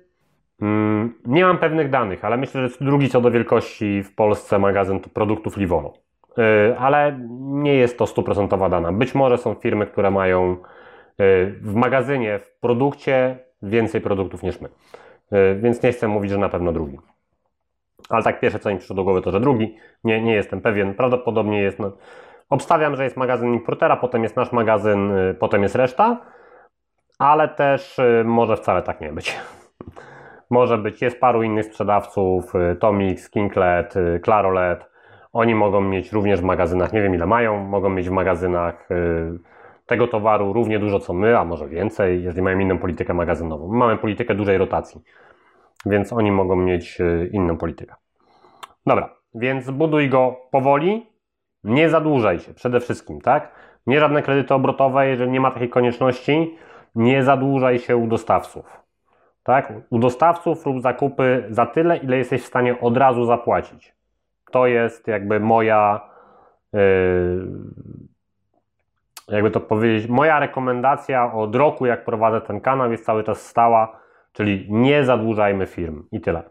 mm, 0.62 1.14
nie 1.26 1.46
mam 1.46 1.58
pewnych 1.58 1.90
danych, 1.90 2.26
ale 2.26 2.38
myślę, 2.38 2.70
że 2.70 2.78
drugi 2.82 3.10
co 3.10 3.22
do 3.22 3.32
wielkości 3.32 4.04
w 4.04 4.16
Polsce 4.16 4.60
magazyn 4.60 5.00
produktów 5.00 5.58
Livolo. 5.58 5.94
Yy, 6.38 6.80
ale 6.80 7.20
nie 7.40 7.76
jest 7.76 7.98
to 7.98 8.08
stuprocentowa 8.08 8.70
dana. 8.70 8.92
Być 8.92 9.16
może 9.16 9.38
są 9.38 9.54
firmy, 9.54 9.88
które 9.88 10.12
mają 10.12 10.58
w 11.62 11.74
magazynie, 11.76 12.40
w 12.40 12.60
produkcie 12.60 13.40
więcej 13.62 14.02
produktów 14.02 14.44
niż 14.44 14.62
my. 14.62 14.70
E, 15.36 15.56
więc 15.56 15.84
nie 15.84 15.92
chcę 15.92 16.08
mówić, 16.08 16.32
że 16.32 16.38
na 16.38 16.50
pewno 16.50 16.72
drugi. 16.72 17.00
Ale 18.10 18.24
tak 18.24 18.39
pierwsze, 18.39 18.60
co 18.60 18.70
mi 18.70 18.77
przyszło 18.77 18.96
do 18.96 19.04
głowy, 19.04 19.22
to 19.22 19.32
że 19.32 19.39
drugi. 19.39 19.77
Nie, 20.04 20.22
nie 20.22 20.34
jestem 20.34 20.62
pewien. 20.62 20.94
Prawdopodobnie 20.94 21.62
jest. 21.62 21.80
No, 21.80 21.92
obstawiam, 22.50 22.96
że 22.96 23.04
jest 23.04 23.18
magazyn 23.18 23.54
importera, 23.54 23.98
potem 23.98 24.24
jest 24.24 24.36
nasz 24.36 24.51
magazyn, 24.51 25.12
e, 25.12 25.34
potem 25.34 25.63
jest 25.63 25.75
reszta, 25.75 26.22
ale 27.20 27.48
też 27.48 28.00
e, 28.00 28.24
może 28.25 28.58
wcale 28.58 28.82
tak 28.82 29.01
nie 29.01 29.12
być. 29.12 29.39
może 30.50 30.77
być, 30.77 31.01
jest 31.01 31.20
paru 31.20 31.44
innych 31.44 31.65
sprzedawców, 31.65 32.54
Tomix, 32.80 33.30
Kinklet, 33.30 33.94
Clarolet. 34.25 34.86
Oni 35.34 35.56
mogą 35.56 35.82
mieć 35.82 36.12
również 36.12 36.42
w 36.42 36.44
magazynach, 36.44 36.94
nie 36.94 37.01
wiem 37.01 37.15
ile 37.15 37.25
mają, 37.25 37.58
mogą 37.58 37.89
mieć 37.89 38.10
w 38.10 38.12
magazynach 38.12 38.89
tego 39.86 40.08
towaru 40.08 40.54
równie 40.54 40.80
dużo 40.80 41.00
co 41.00 41.13
my, 41.13 41.38
a 41.38 41.46
może 41.46 41.68
więcej, 41.68 42.24
jeżeli 42.24 42.42
mają 42.42 42.60
inną 42.60 42.77
politykę 42.77 43.13
magazynową. 43.13 43.72
My 43.72 43.77
mamy 43.77 43.98
politykę 43.98 44.36
dużej 44.36 44.58
rotacji, 44.58 45.01
więc 45.86 46.13
oni 46.13 46.32
mogą 46.32 46.56
mieć 46.56 47.01
e, 47.01 47.27
inną 47.27 47.58
politykę. 47.58 47.96
Dobra, 48.86 49.15
więc 49.36 49.72
buduj 49.72 50.10
go 50.10 50.36
powoli, 50.51 51.06
nie 51.63 51.89
zadłużaj 51.89 52.39
się 52.39 52.54
przede 52.54 52.80
wszystkim, 52.80 53.22
tak? 53.22 53.51
Nie 53.88 54.00
żadne 54.00 54.22
kredyty 54.22 54.54
obrotowe, 54.54 55.08
jeżeli 55.08 55.32
nie 55.32 55.39
ma 55.39 55.51
takiej 55.51 55.70
konieczności, 55.70 56.58
nie 56.96 57.24
zadłużaj 57.24 57.80
się 57.80 57.98
u 57.98 58.08
dostawców. 58.08 58.86
Tak? 59.44 59.74
U 59.89 60.00
dostawców 60.00 60.65
rób 60.65 60.82
zakupy 60.82 61.46
za 61.50 61.65
tyle, 61.65 61.98
ile 61.98 62.18
jesteś 62.18 62.44
w 62.44 62.46
stanie 62.46 62.80
od 62.80 62.98
razu 62.98 63.25
zapłacić. 63.25 63.96
to 64.51 64.68
jest 64.68 65.08
jakby 65.08 65.39
moja, 65.39 66.10
yy, 66.74 66.82
jakby 69.27 69.51
to 69.51 69.60
powiedzieć, 69.60 70.08
moja 70.10 70.39
rekomendacja 70.39 71.34
od 71.34 71.55
roku, 71.55 71.86
jak 71.86 72.05
prowadzę 72.05 72.41
ten 72.41 72.62
kanał, 72.62 72.91
jest 72.91 73.05
cały 73.05 73.24
czas 73.24 73.41
stała, 73.48 74.00
czyli 74.34 74.67
nie 74.70 75.05
zadłużajmy 75.05 75.65
firm 75.65 76.03
i 76.12 76.22
tyle. 76.22 76.44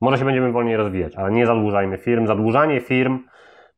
Może 0.00 0.18
się 0.18 0.24
będziemy 0.24 0.52
wolniej 0.52 0.76
rozwijać, 0.76 1.16
ale 1.16 1.30
nie 1.30 1.46
zadłużajmy 1.46 1.98
firm. 1.98 2.26
Zadłużanie 2.26 2.80
firm, 2.80 3.18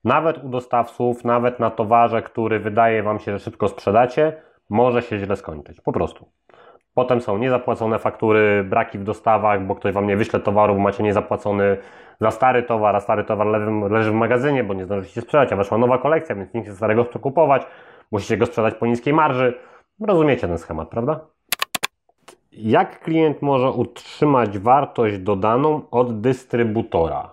nawet 0.04 0.44
u 0.44 0.48
dostawców, 0.48 1.24
nawet 1.24 1.60
na 1.60 1.70
towarze, 1.70 2.22
który 2.22 2.60
wydaje 2.60 3.02
Wam 3.02 3.18
się, 3.18 3.32
że 3.32 3.38
szybko 3.38 3.68
sprzedacie, 3.68 4.32
może 4.70 5.02
się 5.02 5.18
źle 5.18 5.36
skończyć. 5.36 5.80
Po 5.80 5.92
prostu. 5.92 6.28
Potem 6.94 7.20
są 7.20 7.38
niezapłacone 7.38 7.98
faktury, 7.98 8.64
braki 8.64 8.98
w 8.98 9.04
dostawach, 9.04 9.66
bo 9.66 9.74
ktoś 9.74 9.94
Wam 9.94 10.06
nie 10.06 10.16
wyśle 10.16 10.40
towaru, 10.40 10.74
bo 10.74 10.80
macie 10.80 11.02
niezapłacony 11.02 11.76
za 12.20 12.30
stary 12.30 12.62
towar, 12.62 12.96
a 12.96 13.00
stary 13.00 13.24
towar 13.24 13.46
leży 13.90 14.10
w 14.10 14.14
magazynie, 14.14 14.64
bo 14.64 14.74
nie 14.74 14.84
zdążyliście 14.84 15.20
sprzedać, 15.20 15.52
a 15.52 15.56
weszła 15.56 15.78
nowa 15.78 15.98
kolekcja, 15.98 16.34
więc 16.34 16.54
nikt 16.54 16.66
się 16.66 16.74
starego 16.74 17.04
chce 17.04 17.18
kupować. 17.18 17.66
Musicie 18.12 18.36
go 18.36 18.46
sprzedać 18.46 18.74
po 18.74 18.86
niskiej 18.86 19.14
marży. 19.14 19.58
Rozumiecie 20.00 20.48
ten 20.48 20.58
schemat, 20.58 20.88
prawda? 20.88 21.20
Jak 22.52 23.00
klient 23.00 23.42
może 23.42 23.70
utrzymać 23.70 24.58
wartość 24.58 25.18
dodaną 25.18 25.82
od 25.90 26.20
dystrybutora? 26.20 27.30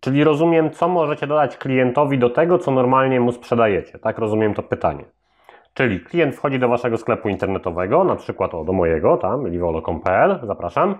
Czyli 0.00 0.24
rozumiem, 0.24 0.70
co 0.70 0.88
możecie 0.88 1.26
dodać 1.26 1.56
klientowi 1.56 2.18
do 2.18 2.30
tego, 2.30 2.58
co 2.58 2.70
normalnie 2.70 3.20
mu 3.20 3.32
sprzedajecie. 3.32 3.98
Tak 3.98 4.18
rozumiem 4.18 4.54
to 4.54 4.62
pytanie. 4.62 5.04
Czyli 5.74 6.00
klient 6.00 6.36
wchodzi 6.36 6.58
do 6.58 6.68
waszego 6.68 6.96
sklepu 6.96 7.28
internetowego, 7.28 8.04
na 8.04 8.16
przykład 8.16 8.54
o, 8.54 8.64
do 8.64 8.72
mojego, 8.72 9.16
tam, 9.16 9.48
livolo.pl, 9.48 10.40
zapraszam, 10.42 10.98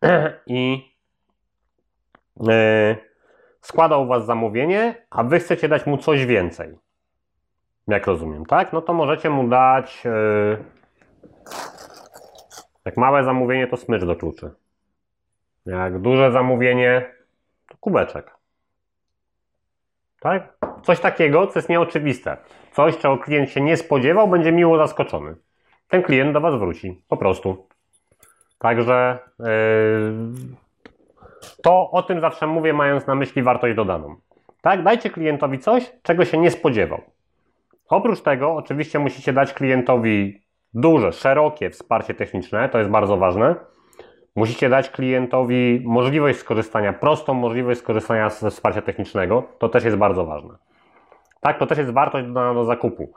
i 0.46 0.92
yy, 2.40 2.96
składa 3.60 3.96
u 3.96 4.06
was 4.06 4.26
zamówienie, 4.26 5.06
a 5.10 5.22
wy 5.22 5.38
chcecie 5.38 5.68
dać 5.68 5.86
mu 5.86 5.98
coś 5.98 6.26
więcej. 6.26 6.83
Jak 7.88 8.06
rozumiem, 8.06 8.46
tak? 8.46 8.72
No 8.72 8.82
to 8.82 8.92
możecie 8.92 9.30
mu 9.30 9.48
dać. 9.48 10.04
Yy, 10.04 10.64
jak 12.84 12.96
małe 12.96 13.24
zamówienie, 13.24 13.66
to 13.66 13.76
smycz 13.76 14.04
do 14.04 14.16
kluczy. 14.16 14.50
Jak 15.66 15.98
duże 15.98 16.32
zamówienie, 16.32 17.14
to 17.68 17.76
kubeczek. 17.80 18.30
Tak? 20.20 20.56
Coś 20.82 21.00
takiego, 21.00 21.46
co 21.46 21.58
jest 21.58 21.68
nieoczywiste. 21.68 22.36
Coś, 22.72 22.98
czego 22.98 23.18
klient 23.18 23.50
się 23.50 23.60
nie 23.60 23.76
spodziewał, 23.76 24.28
będzie 24.28 24.52
miło 24.52 24.78
zaskoczony. 24.78 25.36
Ten 25.88 26.02
klient 26.02 26.32
do 26.32 26.40
Was 26.40 26.54
wróci. 26.54 27.02
Po 27.08 27.16
prostu. 27.16 27.68
Także 28.58 29.18
yy, 29.38 29.46
to 31.62 31.90
o 31.90 32.02
tym 32.02 32.20
zawsze 32.20 32.46
mówię, 32.46 32.72
mając 32.72 33.06
na 33.06 33.14
myśli 33.14 33.42
wartość 33.42 33.76
dodaną. 33.76 34.16
Tak? 34.60 34.82
Dajcie 34.82 35.10
klientowi 35.10 35.58
coś, 35.58 35.92
czego 36.02 36.24
się 36.24 36.38
nie 36.38 36.50
spodziewał. 36.50 37.13
Oprócz 37.88 38.20
tego, 38.20 38.54
oczywiście 38.54 38.98
musicie 38.98 39.32
dać 39.32 39.52
klientowi 39.52 40.42
duże, 40.74 41.12
szerokie 41.12 41.70
wsparcie 41.70 42.14
techniczne, 42.14 42.68
to 42.68 42.78
jest 42.78 42.90
bardzo 42.90 43.16
ważne. 43.16 43.54
Musicie 44.36 44.68
dać 44.68 44.90
klientowi 44.90 45.82
możliwość 45.84 46.38
skorzystania, 46.38 46.92
prostą 46.92 47.34
możliwość 47.34 47.80
skorzystania 47.80 48.30
ze 48.30 48.50
wsparcia 48.50 48.82
technicznego, 48.82 49.42
to 49.58 49.68
też 49.68 49.84
jest 49.84 49.96
bardzo 49.96 50.26
ważne. 50.26 50.54
Tak, 51.40 51.58
to 51.58 51.66
też 51.66 51.78
jest 51.78 51.90
wartość 51.90 52.26
dodana 52.26 52.54
do 52.54 52.64
zakupu. 52.64 53.12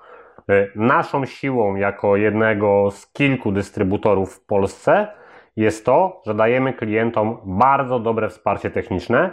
Y, 0.49 0.71
naszą 0.75 1.25
siłą 1.25 1.75
jako 1.75 2.15
jednego 2.15 2.91
z 2.91 3.11
kilku 3.11 3.51
dystrybutorów 3.51 4.33
w 4.33 4.45
Polsce 4.45 5.07
jest 5.55 5.85
to, 5.85 6.21
że 6.25 6.33
dajemy 6.33 6.73
klientom 6.73 7.37
bardzo 7.45 7.99
dobre 7.99 8.29
wsparcie 8.29 8.71
techniczne 8.71 9.31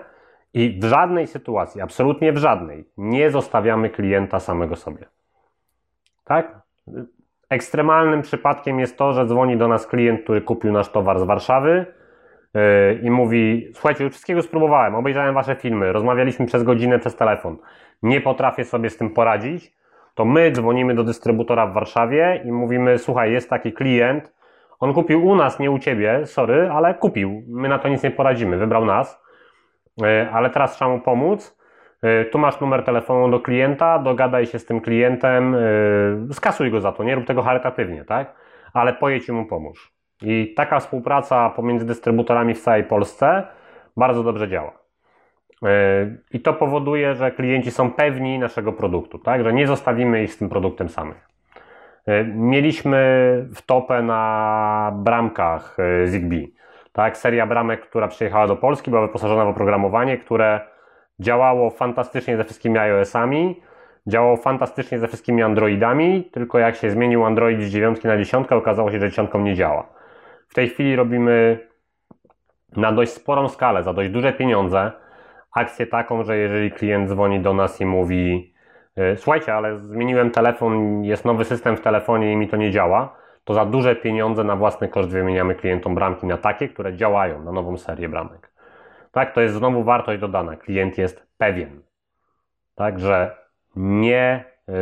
i 0.54 0.78
w 0.82 0.84
żadnej 0.84 1.26
sytuacji, 1.26 1.80
absolutnie 1.80 2.32
w 2.32 2.36
żadnej, 2.36 2.84
nie 2.96 3.30
zostawiamy 3.30 3.90
klienta 3.90 4.40
samego 4.40 4.76
sobie. 4.76 5.06
Tak? 6.24 6.58
Ekstremalnym 7.50 8.22
przypadkiem 8.22 8.80
jest 8.80 8.98
to, 8.98 9.12
że 9.12 9.26
dzwoni 9.26 9.56
do 9.56 9.68
nas 9.68 9.86
klient, 9.86 10.22
który 10.22 10.40
kupił 10.40 10.72
nasz 10.72 10.88
towar 10.88 11.18
z 11.18 11.22
Warszawy 11.22 11.86
yy, 12.54 12.60
i 13.02 13.10
mówi: 13.10 13.70
Słuchajcie, 13.74 14.04
już 14.04 14.12
wszystkiego 14.12 14.42
spróbowałem, 14.42 14.94
obejrzałem 14.94 15.34
Wasze 15.34 15.56
filmy, 15.56 15.92
rozmawialiśmy 15.92 16.46
przez 16.46 16.62
godzinę 16.62 16.98
przez 16.98 17.16
telefon, 17.16 17.56
nie 18.02 18.20
potrafię 18.20 18.64
sobie 18.64 18.90
z 18.90 18.96
tym 18.96 19.10
poradzić. 19.10 19.72
To 20.14 20.24
my 20.24 20.52
dzwonimy 20.52 20.94
do 20.94 21.04
dystrybutora 21.04 21.66
w 21.66 21.72
Warszawie 21.72 22.42
i 22.44 22.52
mówimy: 22.52 22.98
Słuchaj, 22.98 23.32
jest 23.32 23.50
taki 23.50 23.72
klient, 23.72 24.32
on 24.80 24.94
kupił 24.94 25.26
u 25.26 25.36
nas, 25.36 25.58
nie 25.58 25.70
u 25.70 25.78
ciebie, 25.78 26.26
sorry, 26.26 26.70
ale 26.70 26.94
kupił. 26.94 27.42
My 27.48 27.68
na 27.68 27.78
to 27.78 27.88
nic 27.88 28.02
nie 28.02 28.10
poradzimy, 28.10 28.56
wybrał 28.56 28.84
nas, 28.84 29.22
yy, 29.96 30.30
ale 30.32 30.50
teraz 30.50 30.76
trzeba 30.76 30.90
mu 30.90 31.00
pomóc 31.00 31.63
tu 32.30 32.38
masz 32.38 32.60
numer 32.60 32.82
telefonu 32.82 33.30
do 33.30 33.40
klienta, 33.40 33.98
dogadaj 33.98 34.46
się 34.46 34.58
z 34.58 34.64
tym 34.64 34.80
klientem, 34.80 35.54
e, 36.30 36.34
skasuj 36.34 36.70
go 36.70 36.80
za 36.80 36.92
to, 36.92 37.04
nie 37.04 37.14
rób 37.14 37.26
tego 37.26 37.42
charytatywnie, 37.42 38.04
tak? 38.04 38.34
Ale 38.72 38.92
pojedź 38.92 39.28
mu 39.28 39.46
pomóż. 39.46 39.92
I 40.22 40.54
taka 40.56 40.80
współpraca 40.80 41.50
pomiędzy 41.50 41.86
dystrybutorami 41.86 42.54
w 42.54 42.60
całej 42.60 42.84
Polsce 42.84 43.42
bardzo 43.96 44.22
dobrze 44.22 44.48
działa. 44.48 44.72
E, 45.62 45.68
I 46.32 46.40
to 46.40 46.52
powoduje, 46.52 47.14
że 47.14 47.30
klienci 47.30 47.70
są 47.70 47.90
pewni 47.90 48.38
naszego 48.38 48.72
produktu, 48.72 49.18
tak? 49.18 49.44
Że 49.44 49.52
nie 49.52 49.66
zostawimy 49.66 50.22
ich 50.22 50.32
z 50.32 50.38
tym 50.38 50.48
produktem 50.48 50.88
samych. 50.88 51.28
Mieliśmy 52.34 52.98
w 53.54 53.62
topę 53.62 54.02
na 54.02 54.92
bramkach 54.96 55.76
Zigbee. 56.06 56.52
Tak? 56.92 57.16
Seria 57.16 57.46
bramek, 57.46 57.80
która 57.80 58.08
przyjechała 58.08 58.46
do 58.46 58.56
Polski, 58.56 58.90
była 58.90 59.02
wyposażona 59.02 59.44
w 59.44 59.48
oprogramowanie, 59.48 60.18
które 60.18 60.60
Działało 61.20 61.70
fantastycznie 61.70 62.36
ze 62.36 62.44
wszystkimi 62.44 62.78
iOS-ami, 62.78 63.60
działało 64.06 64.36
fantastycznie 64.36 64.98
ze 64.98 65.08
wszystkimi 65.08 65.42
Androidami, 65.42 66.24
tylko 66.32 66.58
jak 66.58 66.76
się 66.76 66.90
zmienił 66.90 67.24
Android 67.24 67.62
z 67.62 67.68
9 67.68 68.02
na 68.02 68.16
10, 68.16 68.52
okazało 68.52 68.90
się, 68.90 69.00
że 69.00 69.10
10 69.10 69.30
nie 69.34 69.54
działa. 69.54 69.88
W 70.48 70.54
tej 70.54 70.68
chwili 70.68 70.96
robimy 70.96 71.58
na 72.76 72.92
dość 72.92 73.12
sporą 73.12 73.48
skalę, 73.48 73.82
za 73.82 73.92
dość 73.92 74.10
duże 74.10 74.32
pieniądze, 74.32 74.92
akcję 75.52 75.86
taką, 75.86 76.24
że 76.24 76.36
jeżeli 76.36 76.70
klient 76.70 77.08
dzwoni 77.08 77.40
do 77.40 77.54
nas 77.54 77.80
i 77.80 77.86
mówi 77.86 78.54
y, 78.98 79.16
słuchajcie, 79.16 79.54
ale 79.54 79.78
zmieniłem 79.78 80.30
telefon, 80.30 81.04
jest 81.04 81.24
nowy 81.24 81.44
system 81.44 81.76
w 81.76 81.80
telefonie 81.80 82.32
i 82.32 82.36
mi 82.36 82.48
to 82.48 82.56
nie 82.56 82.70
działa, 82.70 83.16
to 83.44 83.54
za 83.54 83.64
duże 83.64 83.96
pieniądze 83.96 84.44
na 84.44 84.56
własny 84.56 84.88
koszt 84.88 85.08
wymieniamy 85.08 85.54
klientom 85.54 85.94
bramki 85.94 86.26
na 86.26 86.36
takie, 86.36 86.68
które 86.68 86.96
działają 86.96 87.44
na 87.44 87.52
nową 87.52 87.76
serię 87.76 88.08
bramek. 88.08 88.53
Tak, 89.14 89.34
to 89.34 89.40
jest 89.40 89.54
znowu 89.54 89.84
wartość 89.84 90.20
dodana. 90.20 90.56
Klient 90.56 90.98
jest 90.98 91.26
pewien, 91.38 91.82
tak, 92.74 93.00
że 93.00 93.36
nie 93.76 94.44
yy, 94.68 94.74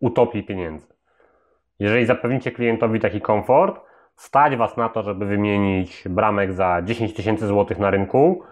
utopi 0.00 0.44
pieniędzy. 0.44 0.86
Jeżeli 1.78 2.06
zapewnicie 2.06 2.52
klientowi 2.52 3.00
taki 3.00 3.20
komfort, 3.20 3.80
stać 4.16 4.56
Was 4.56 4.76
na 4.76 4.88
to, 4.88 5.02
żeby 5.02 5.26
wymienić 5.26 6.04
bramek 6.08 6.52
za 6.52 6.82
10 6.82 7.14
tysięcy 7.14 7.46
złotych 7.46 7.78
na 7.78 7.90
rynku, 7.90 8.42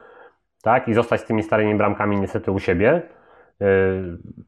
tak, 0.62 0.88
i 0.88 0.94
zostać 0.94 1.20
z 1.20 1.24
tymi 1.24 1.42
starymi 1.42 1.74
bramkami 1.74 2.20
niestety 2.20 2.50
u 2.50 2.58
siebie, 2.58 3.02
yy, 3.60 3.66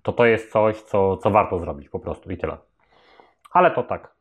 to 0.03 0.13
to 0.13 0.27
jest 0.27 0.53
coś, 0.53 0.83
co, 0.83 1.17
co 1.17 1.31
warto 1.31 1.59
zrobić 1.59 1.89
po 1.89 1.99
prostu 1.99 2.31
i 2.31 2.37
tyle. 2.37 2.57
Ale 3.53 3.71
to 3.71 3.83
tak. 3.83 4.15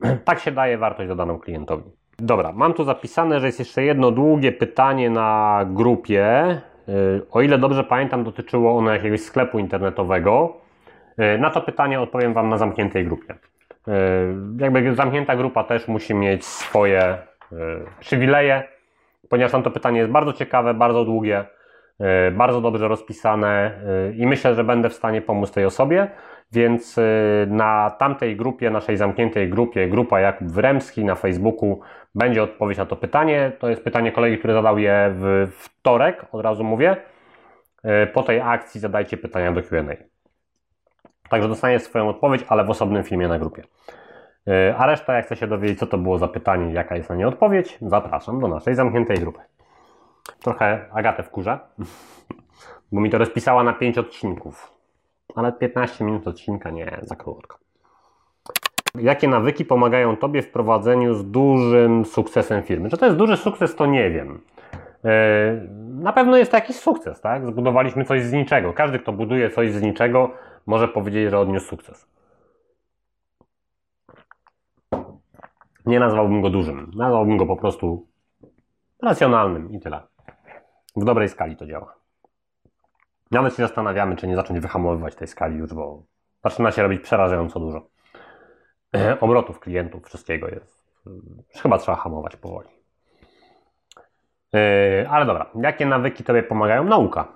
tak 0.24 0.38
się 0.38 0.50
daje 0.50 0.78
wartość 0.78 1.08
dodaną 1.08 1.38
klientowi. 1.38 1.99
Dobra, 2.20 2.52
mam 2.52 2.74
tu 2.74 2.84
zapisane, 2.84 3.40
że 3.40 3.46
jest 3.46 3.58
jeszcze 3.58 3.84
jedno 3.84 4.10
długie 4.10 4.52
pytanie 4.52 5.10
na 5.10 5.60
grupie. 5.66 6.46
Y, 6.88 7.22
o 7.30 7.40
ile 7.40 7.58
dobrze 7.58 7.84
pamiętam, 7.84 8.24
dotyczyło 8.24 8.78
ono 8.78 8.92
jakiegoś 8.92 9.20
sklepu 9.20 9.58
internetowego. 9.58 10.56
Y, 11.34 11.38
na 11.38 11.50
to 11.50 11.60
pytanie 11.60 12.00
odpowiem 12.00 12.34
Wam 12.34 12.48
na 12.48 12.58
zamkniętej 12.58 13.04
grupie. 13.04 13.34
Y, 13.34 13.92
jakby 14.58 14.94
zamknięta 14.94 15.36
grupa 15.36 15.64
też 15.64 15.88
musi 15.88 16.14
mieć 16.14 16.44
swoje 16.44 17.18
przywileje, 18.00 18.62
ponieważ 19.28 19.52
tam 19.52 19.62
to 19.62 19.70
pytanie 19.70 19.98
jest 19.98 20.10
bardzo 20.10 20.32
ciekawe, 20.32 20.74
bardzo 20.74 21.04
długie, 21.04 21.44
bardzo 22.32 22.60
dobrze 22.60 22.88
rozpisane 22.88 23.80
i 24.16 24.26
myślę, 24.26 24.54
że 24.54 24.64
będę 24.64 24.88
w 24.88 24.94
stanie 24.94 25.22
pomóc 25.22 25.50
tej 25.50 25.64
osobie. 25.64 26.08
Więc 26.52 27.00
na 27.46 27.90
tamtej 27.98 28.36
grupie, 28.36 28.70
naszej 28.70 28.96
zamkniętej 28.96 29.48
grupie, 29.48 29.88
grupa 29.88 30.20
Jakub 30.20 30.48
Wremski 30.48 31.04
na 31.04 31.14
Facebooku, 31.14 31.80
będzie 32.14 32.42
odpowiedź 32.42 32.78
na 32.78 32.86
to 32.86 32.96
pytanie. 32.96 33.52
To 33.58 33.68
jest 33.68 33.84
pytanie 33.84 34.12
kolegi, 34.12 34.38
który 34.38 34.52
zadał 34.52 34.78
je 34.78 35.10
w 35.14 35.48
wtorek, 35.52 36.26
od 36.32 36.44
razu 36.44 36.64
mówię. 36.64 36.96
Y, 37.84 38.06
po 38.06 38.22
tej 38.22 38.40
akcji 38.40 38.80
zadajcie 38.80 39.16
pytania 39.16 39.52
do 39.52 39.62
QA. 39.62 39.84
Także 41.28 41.48
dostaniesz 41.48 41.82
swoją 41.82 42.08
odpowiedź, 42.08 42.44
ale 42.48 42.64
w 42.64 42.70
osobnym 42.70 43.04
filmie 43.04 43.28
na 43.28 43.38
grupie. 43.38 43.62
Y, 44.48 44.74
a 44.78 44.86
reszta, 44.86 45.14
jak 45.14 45.26
chce 45.26 45.36
się 45.36 45.46
dowiedzieć, 45.46 45.78
co 45.78 45.86
to 45.86 45.98
było 45.98 46.18
za 46.18 46.28
pytanie, 46.28 46.72
jaka 46.72 46.96
jest 46.96 47.08
na 47.08 47.14
nie 47.14 47.28
odpowiedź, 47.28 47.78
zapraszam 47.82 48.40
do 48.40 48.48
naszej 48.48 48.74
zamkniętej 48.74 49.16
grupy. 49.16 49.40
Trochę 50.42 50.88
Agatę 50.92 51.22
wkurzę, 51.22 51.58
bo 52.92 53.00
mi 53.00 53.10
to 53.10 53.18
rozpisała 53.18 53.62
na 53.62 53.72
5 53.72 53.98
odcinków 53.98 54.80
ale 55.34 55.52
15 55.52 56.04
minut 56.04 56.26
odcinka 56.26 56.70
nie, 56.70 56.98
za 57.02 57.16
krótko. 57.16 57.58
Jakie 58.94 59.28
nawyki 59.28 59.64
pomagają 59.64 60.16
Tobie 60.16 60.42
w 60.42 60.50
prowadzeniu 60.50 61.14
z 61.14 61.30
dużym 61.30 62.04
sukcesem 62.04 62.62
firmy? 62.62 62.90
Czy 62.90 62.96
to 62.96 63.04
jest 63.06 63.18
duży 63.18 63.36
sukces, 63.36 63.76
to 63.76 63.86
nie 63.86 64.10
wiem. 64.10 64.40
Na 65.78 66.12
pewno 66.12 66.36
jest 66.36 66.50
to 66.50 66.56
jakiś 66.56 66.76
sukces, 66.76 67.20
tak? 67.20 67.46
Zbudowaliśmy 67.46 68.04
coś 68.04 68.22
z 68.22 68.32
niczego. 68.32 68.72
Każdy, 68.72 68.98
kto 68.98 69.12
buduje 69.12 69.50
coś 69.50 69.72
z 69.72 69.82
niczego, 69.82 70.30
może 70.66 70.88
powiedzieć, 70.88 71.30
że 71.30 71.38
odniósł 71.38 71.66
sukces. 71.66 72.08
Nie 75.86 76.00
nazwałbym 76.00 76.42
go 76.42 76.50
dużym. 76.50 76.90
Nazwałbym 76.96 77.36
go 77.36 77.46
po 77.46 77.56
prostu 77.56 78.06
racjonalnym 79.02 79.72
i 79.72 79.80
tyle. 79.80 80.00
W 80.96 81.04
dobrej 81.04 81.28
skali 81.28 81.56
to 81.56 81.66
działa. 81.66 81.94
Nawet 83.30 83.56
się 83.56 83.62
zastanawiamy, 83.62 84.16
czy 84.16 84.26
nie 84.26 84.36
zacząć 84.36 84.60
wyhamowywać 84.60 85.14
tej 85.14 85.28
skali 85.28 85.56
już, 85.56 85.74
bo 85.74 86.02
zaczyna 86.44 86.72
się 86.72 86.82
robić 86.82 87.00
przerażająco 87.00 87.60
dużo. 87.60 87.86
Obrotów 89.20 89.60
klientów, 89.60 90.06
wszystkiego 90.06 90.48
jest. 90.48 90.84
Chyba 91.62 91.78
trzeba 91.78 91.96
hamować 91.96 92.36
powoli. 92.36 92.68
Yy, 94.52 95.08
ale 95.10 95.26
dobra, 95.26 95.50
jakie 95.54 95.86
nawyki 95.86 96.24
Tobie 96.24 96.42
pomagają? 96.42 96.84
Nauka. 96.84 97.28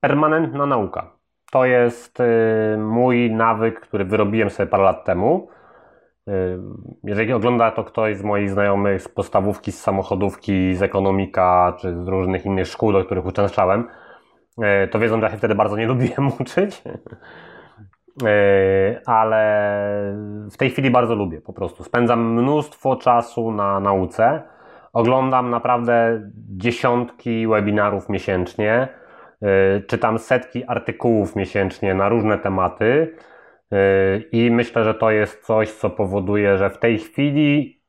Permanentna 0.00 0.66
nauka. 0.66 1.12
To 1.52 1.64
jest 1.64 2.18
yy, 2.18 2.78
mój 2.78 3.30
nawyk, 3.30 3.80
który 3.80 4.04
wyrobiłem 4.04 4.50
sobie 4.50 4.66
parę 4.66 4.82
lat 4.82 5.04
temu. 5.04 5.48
Jeżeli 7.04 7.32
ogląda 7.32 7.70
to 7.70 7.84
ktoś 7.84 8.16
z 8.16 8.22
moich 8.22 8.50
znajomych 8.50 9.02
z 9.02 9.08
podstawówki, 9.08 9.72
z 9.72 9.80
samochodówki, 9.80 10.74
z 10.74 10.82
ekonomika, 10.82 11.76
czy 11.80 12.04
z 12.04 12.08
różnych 12.08 12.46
innych 12.46 12.66
szkół, 12.66 12.92
do 12.92 13.04
których 13.04 13.26
uczęszczałem, 13.26 13.88
to 14.90 14.98
wiedzą, 14.98 15.20
że 15.20 15.26
ja 15.26 15.30
się 15.30 15.36
wtedy 15.36 15.54
bardzo 15.54 15.76
nie 15.76 15.86
lubiłem 15.86 16.28
uczyć. 16.40 16.82
Ale 19.06 19.72
w 20.52 20.56
tej 20.56 20.70
chwili 20.70 20.90
bardzo 20.90 21.14
lubię 21.14 21.40
po 21.40 21.52
prostu. 21.52 21.84
Spędzam 21.84 22.32
mnóstwo 22.32 22.96
czasu 22.96 23.52
na 23.52 23.80
nauce 23.80 24.42
Oglądam 24.92 25.50
naprawdę 25.50 26.22
dziesiątki 26.56 27.46
webinarów 27.46 28.08
miesięcznie, 28.08 28.88
y, 29.42 29.82
czytam 29.86 30.18
setki 30.18 30.64
artykułów 30.64 31.36
miesięcznie 31.36 31.94
na 31.94 32.08
różne 32.08 32.38
tematy 32.38 33.16
y, 33.72 34.28
i 34.32 34.50
myślę, 34.50 34.84
że 34.84 34.94
to 34.94 35.10
jest 35.10 35.46
coś, 35.46 35.72
co 35.72 35.90
powoduje, 35.90 36.58
że 36.58 36.70
w 36.70 36.78
tej 36.78 36.98
chwili 36.98 37.80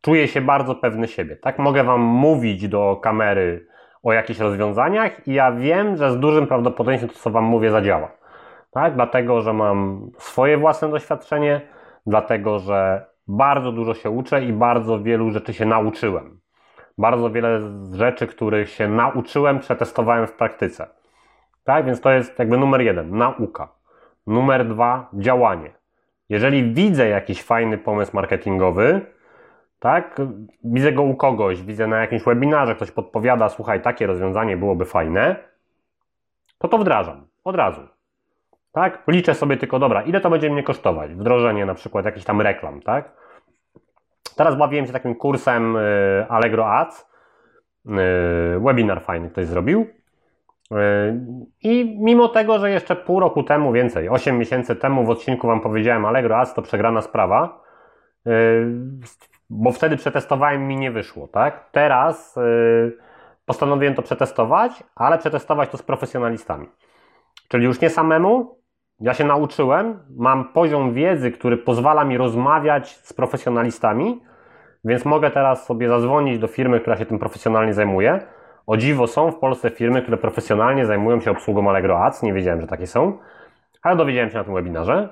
czuję 0.00 0.28
się 0.28 0.40
bardzo 0.40 0.74
pewny 0.74 1.08
siebie. 1.08 1.36
Tak, 1.36 1.58
mogę 1.58 1.84
Wam 1.84 2.00
mówić 2.00 2.68
do 2.68 2.96
kamery 3.02 3.66
o 4.02 4.12
jakichś 4.12 4.40
rozwiązaniach 4.40 5.28
i 5.28 5.34
ja 5.34 5.52
wiem, 5.52 5.96
że 5.96 6.10
z 6.10 6.18
dużym 6.18 6.46
prawdopodobieństwem 6.46 7.10
to, 7.10 7.18
co 7.18 7.30
Wam 7.30 7.44
mówię, 7.44 7.70
zadziała. 7.70 8.21
Tak, 8.72 8.94
dlatego, 8.94 9.40
że 9.40 9.52
mam 9.52 10.10
swoje 10.18 10.58
własne 10.58 10.88
doświadczenie, 10.88 11.60
dlatego, 12.06 12.58
że 12.58 13.06
bardzo 13.28 13.72
dużo 13.72 13.94
się 13.94 14.10
uczę 14.10 14.44
i 14.44 14.52
bardzo 14.52 15.00
wielu 15.00 15.30
rzeczy 15.30 15.54
się 15.54 15.66
nauczyłem. 15.66 16.40
Bardzo 16.98 17.30
wiele 17.30 17.60
rzeczy, 17.92 18.26
których 18.26 18.70
się 18.70 18.88
nauczyłem, 18.88 19.58
przetestowałem 19.58 20.26
w 20.26 20.32
praktyce. 20.32 20.86
Tak, 21.64 21.86
więc 21.86 22.00
to 22.00 22.10
jest 22.10 22.38
jakby 22.38 22.58
numer 22.58 22.80
jeden, 22.80 23.16
nauka. 23.16 23.68
Numer 24.26 24.68
dwa, 24.68 25.08
działanie. 25.14 25.70
Jeżeli 26.28 26.74
widzę 26.74 27.08
jakiś 27.08 27.42
fajny 27.42 27.78
pomysł 27.78 28.10
marketingowy, 28.14 29.00
tak, 29.78 30.20
widzę 30.64 30.92
go 30.92 31.02
u 31.02 31.14
kogoś, 31.14 31.62
widzę 31.62 31.86
na 31.86 32.00
jakimś 32.00 32.22
webinarze, 32.22 32.74
ktoś 32.74 32.90
podpowiada, 32.90 33.48
słuchaj, 33.48 33.82
takie 33.82 34.06
rozwiązanie 34.06 34.56
byłoby 34.56 34.84
fajne, 34.84 35.36
to 36.58 36.68
to 36.68 36.78
wdrażam 36.78 37.26
od 37.44 37.56
razu. 37.56 37.80
Tak? 38.72 39.02
Liczę 39.08 39.34
sobie 39.34 39.56
tylko, 39.56 39.78
dobra, 39.78 40.02
ile 40.02 40.20
to 40.20 40.30
będzie 40.30 40.50
mnie 40.50 40.62
kosztować? 40.62 41.14
Wdrożenie 41.14 41.66
na 41.66 41.74
przykład 41.74 42.04
jakichś 42.04 42.26
tam 42.26 42.40
reklam, 42.40 42.80
tak? 42.80 43.12
Teraz 44.36 44.56
bawiłem 44.56 44.86
się 44.86 44.92
takim 44.92 45.14
kursem 45.14 45.76
y, 45.76 46.26
Allegro 46.28 46.72
Ads. 46.72 47.10
Y, 47.86 48.60
webinar 48.60 49.02
fajny 49.02 49.30
ktoś 49.30 49.46
zrobił. 49.46 49.80
Y, 49.80 50.76
I 51.62 51.96
mimo 52.00 52.28
tego, 52.28 52.58
że 52.58 52.70
jeszcze 52.70 52.96
pół 52.96 53.20
roku 53.20 53.42
temu, 53.42 53.72
więcej, 53.72 54.08
8 54.08 54.38
miesięcy 54.38 54.76
temu 54.76 55.04
w 55.04 55.10
odcinku 55.10 55.46
Wam 55.46 55.60
powiedziałem, 55.60 56.04
Allegro 56.04 56.38
Ads 56.38 56.54
to 56.54 56.62
przegrana 56.62 57.02
sprawa, 57.02 57.62
bo 59.50 59.72
wtedy 59.72 59.96
przetestowałem 59.96 60.68
mi 60.68 60.76
nie 60.76 60.90
wyszło, 60.90 61.28
tak? 61.28 61.70
Teraz 61.72 62.38
postanowiłem 63.46 63.94
to 63.94 64.02
przetestować, 64.02 64.84
ale 64.94 65.18
przetestować 65.18 65.70
to 65.70 65.76
z 65.76 65.82
profesjonalistami. 65.82 66.68
Czyli 67.48 67.64
już 67.64 67.80
nie 67.80 67.90
samemu, 67.90 68.61
ja 69.02 69.14
się 69.14 69.24
nauczyłem, 69.24 69.98
mam 70.16 70.44
poziom 70.44 70.94
wiedzy, 70.94 71.30
który 71.30 71.56
pozwala 71.56 72.04
mi 72.04 72.18
rozmawiać 72.18 72.96
z 72.96 73.12
profesjonalistami, 73.12 74.20
więc 74.84 75.04
mogę 75.04 75.30
teraz 75.30 75.66
sobie 75.66 75.88
zadzwonić 75.88 76.38
do 76.38 76.46
firmy, 76.46 76.80
która 76.80 76.96
się 76.96 77.06
tym 77.06 77.18
profesjonalnie 77.18 77.74
zajmuje. 77.74 78.20
O 78.66 78.76
dziwo 78.76 79.06
są 79.06 79.30
w 79.30 79.38
Polsce 79.38 79.70
firmy, 79.70 80.02
które 80.02 80.16
profesjonalnie 80.16 80.86
zajmują 80.86 81.20
się 81.20 81.30
obsługą 81.30 81.70
Allegro 81.70 82.04
Ads. 82.04 82.22
Nie 82.22 82.32
wiedziałem, 82.32 82.60
że 82.60 82.66
takie 82.66 82.86
są, 82.86 83.18
ale 83.82 83.96
dowiedziałem 83.96 84.30
się 84.30 84.38
na 84.38 84.44
tym 84.44 84.54
webinarze. 84.54 85.08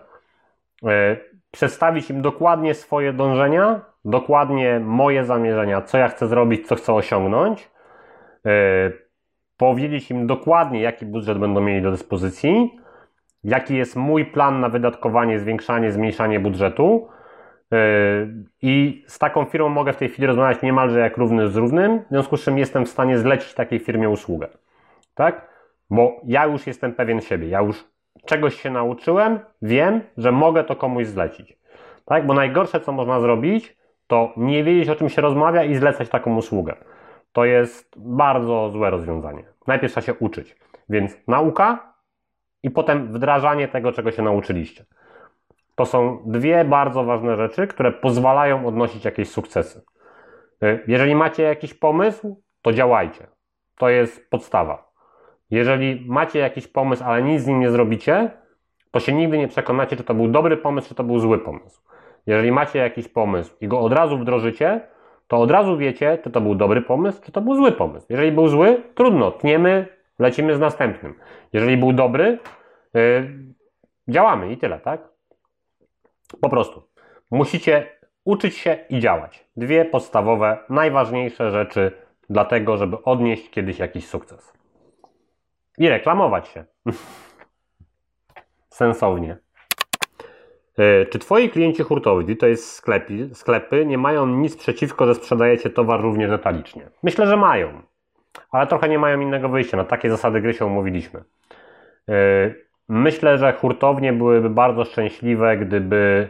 E, 0.87 1.17
przedstawić 1.51 2.11
im 2.11 2.23
dokładnie 2.23 2.75
swoje 2.75 3.13
dążenia, 3.13 3.81
dokładnie 4.05 4.81
moje 4.81 5.25
zamierzenia, 5.25 5.83
co 5.83 5.99
ja 5.99 6.09
chcę 6.09 6.27
zrobić, 6.27 6.67
co 6.67 6.75
chcę 6.75 6.95
osiągnąć. 6.95 7.71
E, 8.47 8.51
powiedzieć 9.57 10.11
im 10.11 10.27
dokładnie, 10.27 10.81
jaki 10.81 11.07
budżet 11.07 11.39
będą 11.39 11.61
mieli 11.61 11.83
do 11.83 11.91
dyspozycji 11.91 12.81
jaki 13.45 13.77
jest 13.77 13.97
mój 13.97 14.25
plan 14.25 14.61
na 14.61 14.69
wydatkowanie, 14.69 15.39
zwiększanie, 15.39 15.93
zmniejszanie 15.93 16.41
budżetu. 16.41 17.09
Yy, 17.71 17.79
I 18.63 19.05
z 19.07 19.19
taką 19.19 19.45
firmą 19.45 19.69
mogę 19.69 19.93
w 19.93 19.97
tej 19.97 20.09
chwili 20.09 20.27
rozmawiać 20.27 20.63
niemalże 20.63 21.01
jak 21.01 21.17
równy 21.17 21.49
z 21.49 21.57
równym, 21.57 21.99
w 21.99 22.09
związku 22.09 22.37
z 22.37 22.45
czym 22.45 22.59
jestem 22.59 22.85
w 22.85 22.89
stanie 22.89 23.19
zlecić 23.19 23.55
takiej 23.55 23.79
firmie 23.79 24.09
usługę. 24.09 24.49
Tak? 25.15 25.51
Bo 25.91 26.21
ja 26.25 26.47
już 26.47 26.67
jestem 26.67 26.93
pewien 26.93 27.21
siebie, 27.21 27.49
ja 27.49 27.61
już 27.61 27.85
czegoś 28.25 28.63
się 28.63 28.71
nauczyłem, 28.71 29.39
wiem, 29.63 30.01
że 30.17 30.33
mogę 30.33 30.65
to 30.65 30.77
komuś 30.77 31.07
zlecić. 31.07 31.59
Tak? 32.05 32.27
Bo 32.27 32.35
najgorsze, 32.35 32.81
co 32.81 32.93
można 32.93 33.21
zrobić, 33.21 33.77
to 34.07 34.33
nie 34.37 34.65
wiedzieć, 34.65 34.89
o 34.89 34.95
czym 34.95 35.09
się 35.09 35.23
rozmawia 35.23 35.65
i 35.65 35.75
zlecać 35.75 36.09
taką 36.09 36.37
usługę. 36.37 36.75
To 37.33 37.45
jest 37.45 37.95
bardzo 37.97 38.71
złe 38.71 38.91
rozwiązanie. 38.91 39.43
Najpierw 39.67 39.93
trzeba 39.93 40.05
się 40.05 40.15
uczyć. 40.15 40.57
Więc 40.89 41.17
nauka, 41.29 41.90
i 42.63 42.71
potem 42.71 43.13
wdrażanie 43.13 43.69
tego, 43.69 43.93
czego 43.93 44.11
się 44.11 44.23
nauczyliście. 44.23 44.85
To 45.75 45.87
są 45.87 46.23
dwie 46.27 46.65
bardzo 46.65 47.05
ważne 47.05 47.37
rzeczy, 47.37 47.67
które 47.67 47.93
pozwalają 47.93 48.67
odnosić 48.67 49.05
jakieś 49.05 49.29
sukcesy. 49.29 49.83
Jeżeli 50.87 51.15
macie 51.15 51.43
jakiś 51.43 51.75
pomysł, 51.75 52.43
to 52.63 52.73
działajcie. 52.73 53.27
To 53.79 53.89
jest 53.89 54.31
podstawa. 54.31 54.91
Jeżeli 55.51 56.05
macie 56.09 56.39
jakiś 56.39 56.69
pomysł, 56.69 57.05
ale 57.05 57.23
nic 57.23 57.43
z 57.43 57.47
nim 57.47 57.61
nie 57.61 57.71
zrobicie, 57.71 58.31
to 58.91 59.01
się 59.01 59.13
nigdy 59.13 59.39
nie 59.39 59.49
przekonacie, 59.49 59.97
czy 59.97 60.05
to 60.05 60.15
był 60.15 60.29
dobry 60.29 60.57
pomysł, 60.57 60.89
czy 60.89 60.95
to 60.95 61.05
był 61.05 61.19
zły 61.19 61.39
pomysł. 61.39 61.83
Jeżeli 62.27 62.53
macie 62.53 62.79
jakiś 62.79 63.09
pomysł 63.09 63.57
i 63.61 63.69
go 63.69 63.81
od 63.81 63.93
razu 63.93 64.19
wdrożycie, 64.19 64.81
to 65.29 65.37
od 65.37 65.51
razu 65.51 65.77
wiecie, 65.77 66.19
czy 66.25 66.31
to 66.31 66.41
był 66.41 66.55
dobry 66.55 66.83
pomysł, 66.83 67.23
czy 67.23 67.33
to 67.33 67.41
był 67.41 67.55
zły 67.55 67.73
pomysł. 67.73 68.07
Jeżeli 68.11 68.33
był 68.33 68.49
zły, 68.49 68.83
trudno, 68.95 69.31
tniemy, 69.31 69.87
lecimy 70.21 70.55
z 70.55 70.61
następnym. 70.61 71.15
Jeżeli 71.53 71.77
był 71.77 71.93
dobry, 71.93 72.39
yy, 72.95 73.31
działamy 74.09 74.53
i 74.53 74.57
tyle, 74.57 74.81
tak? 74.81 75.09
Po 76.41 76.49
prostu. 76.49 76.83
Musicie 77.31 77.87
uczyć 78.25 78.57
się 78.57 78.79
i 78.89 79.01
działać. 79.01 79.45
Dwie 79.57 79.85
podstawowe, 79.85 80.59
najważniejsze 80.69 81.51
rzeczy 81.51 81.93
dla 82.31 82.45
tego, 82.45 82.77
żeby 82.77 83.03
odnieść 83.05 83.51
kiedyś 83.51 83.79
jakiś 83.79 84.07
sukces. 84.07 84.53
I 85.79 85.89
reklamować 85.89 86.49
się. 86.49 86.65
Sensownie. 88.81 89.37
Yy, 90.79 91.07
czy 91.11 91.19
Twoi 91.19 91.51
klienci 91.51 91.83
hurtowi, 91.83 92.37
to 92.37 92.47
jest 92.47 92.73
sklepy, 92.73 93.31
sklepy, 93.35 93.87
nie 93.87 93.99
mają 93.99 94.27
nic 94.27 94.57
przeciwko, 94.57 95.07
że 95.07 95.15
sprzedajecie 95.15 95.71
towar 95.71 96.01
również 96.01 96.31
detalicznie? 96.31 96.91
Myślę, 97.03 97.27
że 97.27 97.37
mają 97.37 97.83
ale 98.51 98.67
trochę 98.67 98.89
nie 98.89 98.99
mają 98.99 99.21
innego 99.21 99.49
wyjścia. 99.49 99.77
Na 99.77 99.85
takie 99.85 100.11
zasady 100.11 100.41
gry 100.41 100.55
się 100.55 100.67
umówiliśmy. 100.67 101.21
E, 102.09 102.15
myślę, 102.89 103.39
że 103.39 103.53
hurtownie 103.53 104.13
byłyby 104.13 104.51
bardzo 104.51 104.85
szczęśliwe, 104.85 105.57
gdyby 105.57 106.29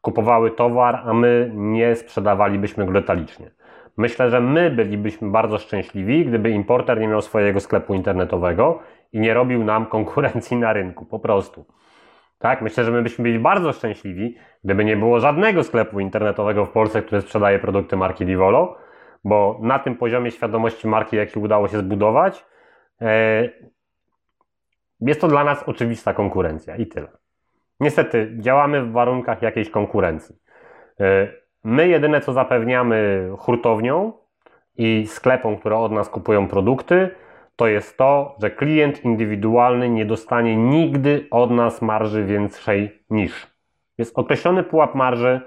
kupowały 0.00 0.50
towar, 0.50 1.02
a 1.04 1.12
my 1.12 1.50
nie 1.54 1.96
sprzedawalibyśmy 1.96 2.86
go 2.86 2.92
detalicznie. 2.92 3.50
Myślę, 3.96 4.30
że 4.30 4.40
my 4.40 4.70
bylibyśmy 4.70 5.30
bardzo 5.30 5.58
szczęśliwi, 5.58 6.26
gdyby 6.26 6.50
importer 6.50 7.00
nie 7.00 7.08
miał 7.08 7.22
swojego 7.22 7.60
sklepu 7.60 7.94
internetowego 7.94 8.78
i 9.12 9.20
nie 9.20 9.34
robił 9.34 9.64
nam 9.64 9.86
konkurencji 9.96 10.56
na 10.56 10.72
rynku, 10.72 11.06
po 11.06 11.18
prostu. 11.18 11.66
Tak? 12.38 12.62
Myślę, 12.62 12.84
że 12.84 12.90
my 12.90 13.02
byśmy 13.02 13.22
byli 13.22 13.38
bardzo 13.38 13.72
szczęśliwi, 13.72 14.36
gdyby 14.64 14.84
nie 14.84 14.96
było 14.96 15.20
żadnego 15.20 15.62
sklepu 15.62 16.00
internetowego 16.00 16.64
w 16.64 16.70
Polsce, 16.70 17.02
który 17.02 17.20
sprzedaje 17.20 17.58
produkty 17.58 17.96
marki 17.96 18.26
Divolo, 18.26 18.76
bo 19.24 19.58
na 19.62 19.78
tym 19.78 19.96
poziomie 19.96 20.30
świadomości 20.30 20.88
marki, 20.88 21.16
jaki 21.16 21.38
udało 21.38 21.68
się 21.68 21.78
zbudować, 21.78 22.46
e, 23.00 23.48
jest 25.00 25.20
to 25.20 25.28
dla 25.28 25.44
nas 25.44 25.62
oczywista 25.62 26.14
konkurencja 26.14 26.76
i 26.76 26.86
tyle. 26.86 27.08
Niestety, 27.80 28.34
działamy 28.38 28.82
w 28.82 28.92
warunkach 28.92 29.42
jakiejś 29.42 29.70
konkurencji. 29.70 30.36
E, 31.00 31.28
my 31.64 31.88
jedyne, 31.88 32.20
co 32.20 32.32
zapewniamy 32.32 33.28
hurtownią, 33.38 34.12
i 34.76 35.06
sklepom, 35.06 35.56
które 35.56 35.76
od 35.76 35.92
nas 35.92 36.08
kupują 36.08 36.48
produkty, 36.48 37.10
to 37.56 37.66
jest 37.66 37.98
to, 37.98 38.36
że 38.42 38.50
klient 38.50 39.04
indywidualny 39.04 39.90
nie 39.90 40.04
dostanie 40.06 40.56
nigdy 40.56 41.26
od 41.30 41.50
nas 41.50 41.82
marży 41.82 42.24
większej 42.24 43.02
niż. 43.10 43.46
Jest 43.98 44.18
określony 44.18 44.62
pułap 44.62 44.94
marży, 44.94 45.40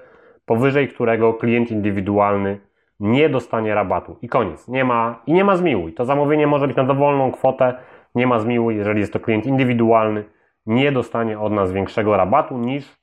powyżej 0.45 0.87
którego 0.87 1.33
klient 1.33 1.71
indywidualny 1.71 2.59
nie 2.99 3.29
dostanie 3.29 3.75
rabatu. 3.75 4.17
I 4.21 4.29
koniec. 4.29 4.67
Nie 4.67 4.85
ma, 4.85 5.21
I 5.25 5.33
nie 5.33 5.43
ma 5.43 5.55
zmiłuj. 5.55 5.93
To 5.93 6.05
zamówienie 6.05 6.47
może 6.47 6.67
być 6.67 6.77
na 6.77 6.83
dowolną 6.83 7.31
kwotę, 7.31 7.73
nie 8.15 8.27
ma 8.27 8.39
zmiłuj, 8.39 8.75
jeżeli 8.75 8.99
jest 8.99 9.13
to 9.13 9.19
klient 9.19 9.45
indywidualny, 9.45 10.23
nie 10.65 10.91
dostanie 10.91 11.39
od 11.39 11.53
nas 11.53 11.71
większego 11.71 12.17
rabatu 12.17 12.57
niż 12.57 12.97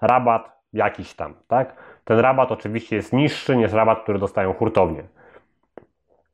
rabat 0.00 0.58
jakiś 0.72 1.14
tam, 1.14 1.34
tak? 1.48 1.76
Ten 2.04 2.18
rabat 2.18 2.52
oczywiście 2.52 2.96
jest 2.96 3.12
niższy 3.12 3.56
niż 3.56 3.72
rabat, 3.72 4.02
który 4.02 4.18
dostają 4.18 4.52
hurtownie. 4.52 5.02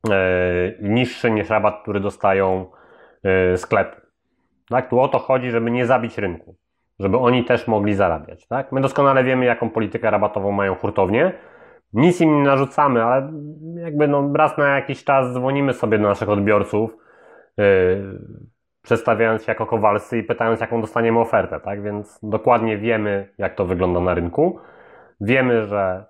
Yy, 0.08 0.14
niższy 0.80 1.30
niż 1.30 1.50
rabat, 1.50 1.82
który 1.82 2.00
dostają 2.00 2.66
yy, 3.22 3.58
sklepy. 3.58 4.00
Tak? 4.68 4.88
Tu 4.88 5.00
o 5.00 5.08
to 5.08 5.18
chodzi, 5.18 5.50
żeby 5.50 5.70
nie 5.70 5.86
zabić 5.86 6.18
rynku, 6.18 6.56
żeby 6.98 7.18
oni 7.18 7.44
też 7.44 7.68
mogli 7.68 7.94
zarabiać. 7.94 8.46
Tak? 8.46 8.72
My 8.72 8.80
doskonale 8.80 9.24
wiemy, 9.24 9.44
jaką 9.44 9.70
politykę 9.70 10.10
rabatową 10.10 10.52
mają 10.52 10.74
hurtownie. 10.74 11.32
Nic 11.94 12.20
im 12.20 12.36
nie 12.36 12.42
narzucamy, 12.42 13.04
ale 13.04 13.32
jakby 13.76 14.08
no 14.08 14.32
raz 14.34 14.58
na 14.58 14.68
jakiś 14.68 15.04
czas 15.04 15.32
dzwonimy 15.32 15.72
sobie 15.72 15.98
do 15.98 16.08
naszych 16.08 16.28
odbiorców, 16.28 16.96
yy, 17.56 17.64
przedstawiając 18.82 19.42
się 19.44 19.52
jako 19.52 19.66
Kowalscy 19.66 20.18
i 20.18 20.22
pytając, 20.22 20.60
jaką 20.60 20.80
dostaniemy 20.80 21.20
ofertę. 21.20 21.60
Tak? 21.60 21.82
Więc 21.82 22.18
dokładnie 22.22 22.78
wiemy, 22.78 23.28
jak 23.38 23.54
to 23.54 23.64
wygląda 23.64 24.00
na 24.00 24.14
rynku. 24.14 24.58
Wiemy, 25.20 25.64
że 25.64 26.04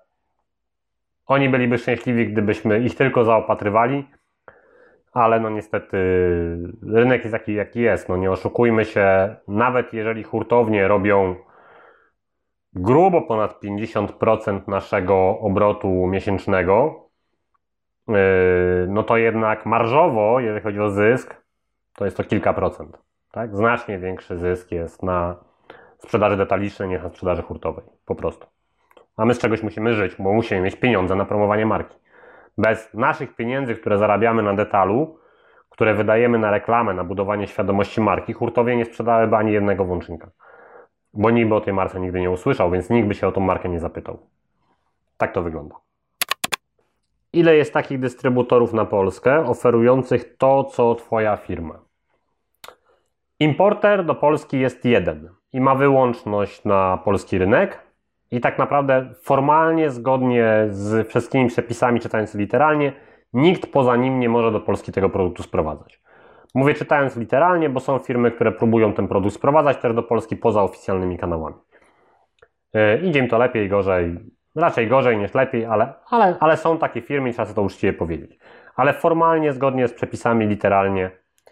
oni 1.25 1.49
byliby 1.49 1.77
szczęśliwi, 1.77 2.27
gdybyśmy 2.27 2.79
ich 2.79 2.95
tylko 2.95 3.23
zaopatrywali, 3.23 4.07
ale 5.13 5.39
no 5.39 5.49
niestety 5.49 5.97
rynek 6.87 7.21
jest 7.21 7.31
taki, 7.31 7.53
jaki 7.53 7.79
jest. 7.79 8.09
No 8.09 8.17
nie 8.17 8.31
oszukujmy 8.31 8.85
się, 8.85 9.35
nawet 9.47 9.93
jeżeli 9.93 10.23
hurtownie 10.23 10.87
robią 10.87 11.35
grubo 12.75 13.21
ponad 13.21 13.59
50% 13.63 14.67
naszego 14.67 15.39
obrotu 15.39 15.87
miesięcznego, 15.87 17.05
yy, 18.07 18.15
no 18.87 19.03
to 19.03 19.17
jednak 19.17 19.65
marżowo, 19.65 20.39
jeżeli 20.39 20.63
chodzi 20.63 20.79
o 20.79 20.89
zysk, 20.89 21.35
to 21.95 22.05
jest 22.05 22.17
to 22.17 22.23
kilka 22.23 22.53
procent. 22.53 22.97
Tak? 23.31 23.55
Znacznie 23.55 23.99
większy 23.99 24.37
zysk 24.37 24.71
jest 24.71 25.03
na 25.03 25.35
sprzedaży 25.97 26.37
detalicznej 26.37 26.89
niż 26.89 27.03
na 27.03 27.09
sprzedaży 27.09 27.41
hurtowej. 27.41 27.85
Po 28.05 28.15
prostu. 28.15 28.47
A 29.17 29.25
my 29.25 29.33
z 29.33 29.39
czegoś 29.39 29.63
musimy 29.63 29.93
żyć, 29.93 30.15
bo 30.19 30.33
musimy 30.33 30.61
mieć 30.61 30.75
pieniądze 30.75 31.15
na 31.15 31.25
promowanie 31.25 31.65
marki. 31.65 31.97
Bez 32.57 32.93
naszych 32.93 33.35
pieniędzy, 33.35 33.75
które 33.75 33.97
zarabiamy 33.97 34.43
na 34.43 34.53
detalu, 34.53 35.19
które 35.69 35.93
wydajemy 35.93 36.39
na 36.39 36.51
reklamę, 36.51 36.93
na 36.93 37.03
budowanie 37.03 37.47
świadomości 37.47 38.01
marki, 38.01 38.33
hurtowie 38.33 38.75
nie 38.75 38.85
sprzedałyby 38.85 39.35
ani 39.35 39.51
jednego 39.51 39.85
włącznika. 39.85 40.31
Bo 41.15 41.29
nikt 41.29 41.49
by 41.49 41.55
o 41.55 41.61
tej 41.61 41.73
marce 41.73 41.99
nigdy 41.99 42.21
nie 42.21 42.31
usłyszał, 42.31 42.71
więc 42.71 42.89
nikt 42.89 43.07
by 43.07 43.15
się 43.15 43.27
o 43.27 43.31
tą 43.31 43.41
markę 43.41 43.69
nie 43.69 43.79
zapytał. 43.79 44.19
Tak 45.17 45.33
to 45.33 45.43
wygląda. 45.43 45.75
Ile 47.33 47.55
jest 47.55 47.73
takich 47.73 47.99
dystrybutorów 47.99 48.73
na 48.73 48.85
Polskę 48.85 49.45
oferujących 49.45 50.37
to, 50.37 50.63
co 50.63 50.95
Twoja 50.95 51.37
firma? 51.37 51.79
Importer 53.39 54.05
do 54.05 54.15
Polski 54.15 54.59
jest 54.59 54.85
jeden 54.85 55.29
i 55.53 55.61
ma 55.61 55.75
wyłączność 55.75 56.63
na 56.63 56.97
polski 56.97 57.37
rynek, 57.37 57.85
i 58.31 58.41
tak 58.41 58.57
naprawdę 58.59 59.09
formalnie, 59.23 59.89
zgodnie 59.89 60.67
z 60.69 61.07
wszystkimi 61.07 61.47
przepisami, 61.47 61.99
czytając 61.99 62.35
literalnie, 62.35 62.93
nikt 63.33 63.71
poza 63.71 63.95
nim 63.95 64.19
nie 64.19 64.29
może 64.29 64.51
do 64.51 64.59
Polski 64.59 64.91
tego 64.91 65.09
produktu 65.09 65.43
sprowadzać. 65.43 66.01
Mówię 66.55 66.73
czytając 66.73 67.15
literalnie, 67.15 67.69
bo 67.69 67.79
są 67.79 67.99
firmy, 67.99 68.31
które 68.31 68.51
próbują 68.51 68.93
ten 68.93 69.07
produkt 69.07 69.35
sprowadzać 69.35 69.77
też 69.77 69.93
do 69.93 70.03
Polski 70.03 70.37
poza 70.37 70.63
oficjalnymi 70.63 71.17
kanałami. 71.17 71.55
Yy, 72.73 72.97
idzie 72.97 73.19
im 73.19 73.27
to 73.27 73.37
lepiej, 73.37 73.69
gorzej, 73.69 74.15
raczej 74.55 74.87
gorzej 74.87 75.17
niż 75.17 75.33
lepiej, 75.33 75.65
ale, 75.65 75.93
ale, 76.09 76.37
ale 76.39 76.57
są 76.57 76.77
takie 76.77 77.01
firmy 77.01 77.29
i 77.29 77.33
trzeba 77.33 77.53
to 77.53 77.61
uczciwie 77.61 77.93
powiedzieć. 77.93 78.39
Ale 78.75 78.93
formalnie, 78.93 79.53
zgodnie 79.53 79.87
z 79.87 79.93
przepisami, 79.93 80.47
literalnie 80.47 81.11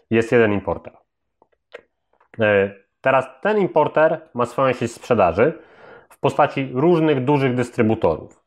jest 0.10 0.32
jeden 0.32 0.54
importer. 0.54 0.94
Yy, 2.38 2.86
teraz 3.02 3.28
ten 3.42 3.58
importer 3.58 4.22
ma 4.34 4.46
swoją 4.46 4.74
sieć 4.74 4.92
sprzedaży, 4.92 5.54
w 6.10 6.20
postaci 6.20 6.72
różnych 6.74 7.26
dużych 7.26 7.56
dystrybutorów. 7.56 8.44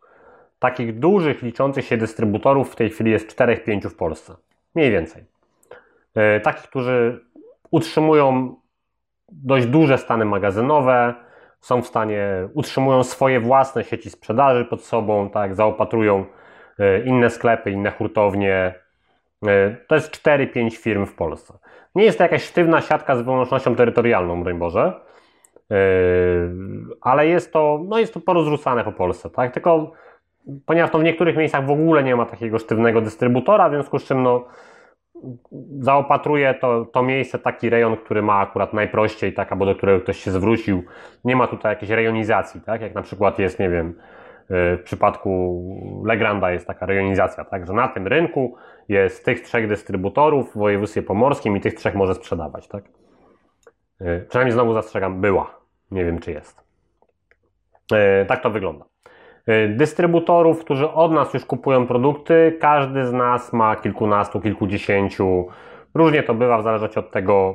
Takich 0.59 0.99
dużych, 0.99 1.43
liczących 1.43 1.85
się 1.85 1.97
dystrybutorów 1.97 2.73
w 2.73 2.77
tej 2.77 2.91
chwili 2.91 3.11
jest 3.11 3.39
4-5 3.39 3.89
w 3.89 3.97
Polsce. 3.97 4.37
Mniej 4.75 4.91
więcej. 4.91 5.36
E, 6.17 6.41
takich, 6.41 6.63
którzy 6.63 7.25
utrzymują 7.71 8.57
dość 9.29 9.67
duże 9.67 9.99
stany 9.99 10.25
magazynowe, 10.25 11.15
są 11.61 11.83
w 11.83 11.87
stanie, 11.87 12.49
utrzymują 12.55 13.05
swoje 13.05 13.41
własne 13.41 13.85
sieci 13.85 14.11
sprzedaży 14.11 14.65
pod 14.65 14.85
sobą, 14.85 15.31
tak, 15.31 15.55
zaopatrują 15.55 16.25
e, 16.79 17.01
inne 17.01 17.31
sklepy, 17.31 17.71
inne 17.71 17.91
hurtownie. 17.91 18.75
E, 19.47 19.77
to 19.89 19.95
jest 19.95 20.25
4-5 20.25 20.77
firm 20.77 21.07
w 21.07 21.15
Polsce. 21.15 21.59
Nie 21.95 22.05
jest 22.05 22.19
to 22.19 22.25
jakaś 22.25 22.45
sztywna 22.45 22.81
siatka 22.81 23.17
z 23.17 23.23
wyłącznością 23.23 23.77
terytorialną, 23.77 24.43
broń 24.43 24.59
Boże, 24.59 25.01
ale 27.01 27.27
jest 27.27 27.53
to, 27.53 27.81
no 27.89 27.99
jest 27.99 28.15
to 28.15 28.21
porozrzucane 28.21 28.85
po 28.85 28.93
Polsce, 28.93 29.31
tak? 29.31 29.53
Tylko 29.53 29.93
ponieważ 30.67 30.91
to 30.91 30.99
w 30.99 31.03
niektórych 31.03 31.37
miejscach 31.37 31.67
w 31.67 31.71
ogóle 31.71 32.03
nie 32.03 32.17
ma 32.17 32.27
takiego 32.27 32.59
sztywnego 32.59 33.01
dystrybutora, 33.01 33.69
w 33.69 33.73
związku 33.73 33.99
z 33.99 34.05
czym 34.05 34.23
no, 34.23 34.45
zaopatruje 35.81 36.55
to, 36.55 36.85
to 36.85 37.03
miejsce 37.03 37.39
taki 37.39 37.71
rejon, 37.71 37.97
który 37.97 38.23
ma 38.23 38.39
akurat 38.39 38.73
najprościej, 38.73 39.33
tak, 39.35 39.53
albo 39.53 39.67
do 39.67 39.75
którego 39.75 40.01
ktoś 40.01 40.19
się 40.19 40.31
zwrócił. 40.31 40.83
Nie 41.25 41.37
ma 41.37 41.47
tutaj 41.47 41.73
jakiejś 41.73 41.91
rejonizacji, 41.91 42.61
tak? 42.61 42.81
Jak 42.81 42.95
na 42.95 43.03
przykład 43.03 43.39
jest, 43.39 43.59
nie 43.59 43.71
wiem, 43.71 43.95
yy, 44.51 44.77
w 44.77 44.83
przypadku 44.83 45.63
Legranda 46.07 46.51
jest 46.51 46.67
taka 46.67 46.87
rejonizacja, 46.87 47.45
tak? 47.45 47.67
Że 47.67 47.73
na 47.73 47.89
tym 47.89 48.07
rynku 48.07 48.57
jest 48.89 49.25
tych 49.25 49.41
trzech 49.41 49.69
dystrybutorów 49.69 50.53
w 50.53 50.59
województwie 50.59 51.03
pomorskim 51.03 51.57
i 51.57 51.61
tych 51.61 51.75
trzech 51.75 51.95
może 51.95 52.15
sprzedawać, 52.15 52.69
tak? 52.69 52.85
Yy, 54.01 54.27
przynajmniej 54.29 54.53
znowu 54.53 54.73
zastrzegam, 54.73 55.21
była. 55.21 55.61
Nie 55.91 56.05
wiem, 56.05 56.19
czy 56.19 56.33
jest. 56.33 56.65
E, 57.93 58.25
tak 58.25 58.43
to 58.43 58.51
wygląda. 58.51 58.85
E, 59.47 59.69
dystrybutorów, 59.69 60.65
którzy 60.65 60.91
od 60.91 61.13
nas 61.13 61.35
już 61.35 61.45
kupują 61.45 61.87
produkty, 61.87 62.57
każdy 62.61 63.07
z 63.07 63.13
nas 63.13 63.53
ma 63.53 63.77
kilkunastu, 63.77 64.41
kilkudziesięciu. 64.41 65.47
Różnie 65.95 66.23
to 66.23 66.35
bywa 66.35 66.59
w 66.59 66.63
zależności 66.63 66.99
od 66.99 67.11
tego, 67.11 67.55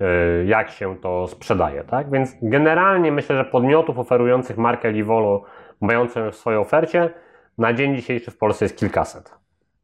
e, 0.00 0.44
jak 0.44 0.70
się 0.70 0.96
to 0.96 1.26
sprzedaje. 1.26 1.84
Tak? 1.84 2.10
Więc 2.10 2.36
generalnie 2.42 3.12
myślę, 3.12 3.36
że 3.36 3.44
podmiotów 3.44 3.98
oferujących 3.98 4.58
markę 4.58 4.92
Livolo, 4.92 5.44
mającą 5.80 6.30
w 6.30 6.36
swojej 6.36 6.60
ofercie, 6.60 7.10
na 7.58 7.72
dzień 7.72 7.96
dzisiejszy 7.96 8.30
w 8.30 8.38
Polsce 8.38 8.64
jest 8.64 8.78
kilkaset. 8.78 9.34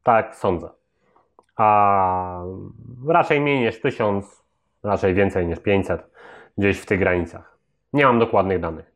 Tak 0.03 0.35
sądzę. 0.35 0.69
A 1.55 2.43
raczej 3.07 3.41
mniej 3.41 3.59
niż 3.59 3.81
tysiąc, 3.81 4.45
raczej 4.83 5.13
więcej 5.13 5.47
niż 5.47 5.59
500, 5.59 6.07
gdzieś 6.57 6.79
w 6.79 6.85
tych 6.85 6.99
granicach. 6.99 7.57
Nie 7.93 8.05
mam 8.05 8.19
dokładnych 8.19 8.59
danych. 8.59 8.93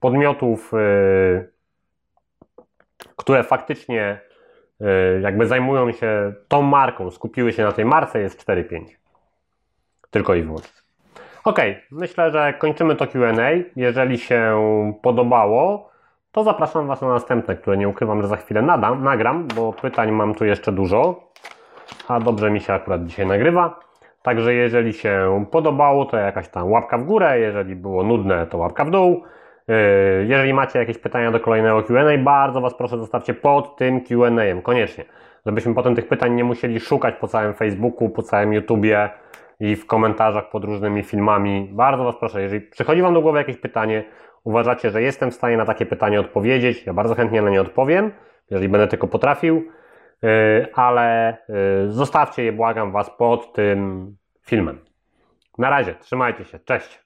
Podmiotów, 0.00 0.72
yy, 0.72 1.55
które 3.16 3.42
faktycznie 3.42 4.20
yy, 4.80 5.20
jakby 5.20 5.46
zajmują 5.46 5.92
się 5.92 6.32
tą 6.48 6.62
marką, 6.62 7.10
skupiły 7.10 7.52
się 7.52 7.62
na 7.62 7.72
tej 7.72 7.84
marce, 7.84 8.20
jest 8.20 8.46
4-5. 8.46 8.84
Tylko 10.10 10.34
i 10.34 10.42
wyłącznie. 10.42 10.80
Ok, 11.44 11.58
myślę, 11.90 12.30
że 12.30 12.54
kończymy 12.58 12.96
to 12.96 13.06
QA. 13.06 13.32
Jeżeli 13.76 14.18
się 14.18 14.62
podobało, 15.02 15.90
to 16.32 16.44
zapraszam 16.44 16.86
Was 16.86 17.02
na 17.02 17.08
następne, 17.08 17.56
które 17.56 17.76
nie 17.76 17.88
ukrywam, 17.88 18.22
że 18.22 18.28
za 18.28 18.36
chwilę 18.36 18.62
nadam, 18.62 19.04
nagram, 19.04 19.48
bo 19.56 19.72
pytań 19.72 20.12
mam 20.12 20.34
tu 20.34 20.44
jeszcze 20.44 20.72
dużo, 20.72 21.30
a 22.08 22.20
dobrze 22.20 22.50
mi 22.50 22.60
się 22.60 22.72
akurat 22.72 23.04
dzisiaj 23.04 23.26
nagrywa. 23.26 23.80
Także 24.22 24.54
jeżeli 24.54 24.92
się 24.92 25.44
podobało, 25.50 26.04
to 26.04 26.16
jakaś 26.16 26.48
tam 26.48 26.70
łapka 26.70 26.98
w 26.98 27.04
górę, 27.04 27.40
jeżeli 27.40 27.76
było 27.76 28.02
nudne, 28.02 28.46
to 28.46 28.58
łapka 28.58 28.84
w 28.84 28.90
dół. 28.90 29.22
Yy, 29.68 30.26
jeżeli 30.28 30.54
macie 30.54 30.78
jakieś 30.78 30.98
pytania 30.98 31.30
do 31.30 31.40
kolejnego 31.40 31.82
QA, 31.82 32.18
bardzo 32.18 32.60
Was 32.60 32.74
proszę 32.74 32.98
zostawcie 32.98 33.34
pod 33.34 33.76
tym 33.76 34.00
QA, 34.00 34.62
koniecznie. 34.62 35.04
Żebyśmy 35.46 35.74
potem 35.74 35.94
tych 35.94 36.08
pytań 36.08 36.34
nie 36.34 36.44
musieli 36.44 36.80
szukać 36.80 37.14
po 37.14 37.28
całym 37.28 37.54
Facebooku, 37.54 38.10
po 38.10 38.22
całym 38.22 38.52
YouTubie 38.52 39.10
i 39.60 39.76
w 39.76 39.86
komentarzach 39.86 40.50
pod 40.50 40.64
różnymi 40.64 41.02
filmami. 41.02 41.70
Bardzo 41.72 42.04
Was 42.04 42.16
proszę, 42.16 42.42
jeżeli 42.42 42.60
przychodzi 42.60 43.02
Wam 43.02 43.14
do 43.14 43.22
głowy 43.22 43.38
jakieś 43.38 43.56
pytanie, 43.56 44.04
uważacie, 44.44 44.90
że 44.90 45.02
jestem 45.02 45.30
w 45.30 45.34
stanie 45.34 45.56
na 45.56 45.64
takie 45.64 45.86
pytanie 45.86 46.20
odpowiedzieć, 46.20 46.86
ja 46.86 46.94
bardzo 46.94 47.14
chętnie 47.14 47.42
na 47.42 47.50
nie 47.50 47.60
odpowiem, 47.60 48.12
jeżeli 48.50 48.68
będę 48.68 48.86
tylko 48.86 49.08
potrafił. 49.08 49.68
Y, 50.24 50.66
ale 50.74 51.36
y, 51.86 51.92
zostawcie 51.92 52.44
je, 52.44 52.52
błagam 52.52 52.92
Was, 52.92 53.10
pod 53.10 53.52
tym 53.52 54.10
filmem. 54.42 54.78
Na 55.58 55.70
razie, 55.70 55.94
trzymajcie 55.94 56.44
się, 56.44 56.58
cześć. 56.58 57.05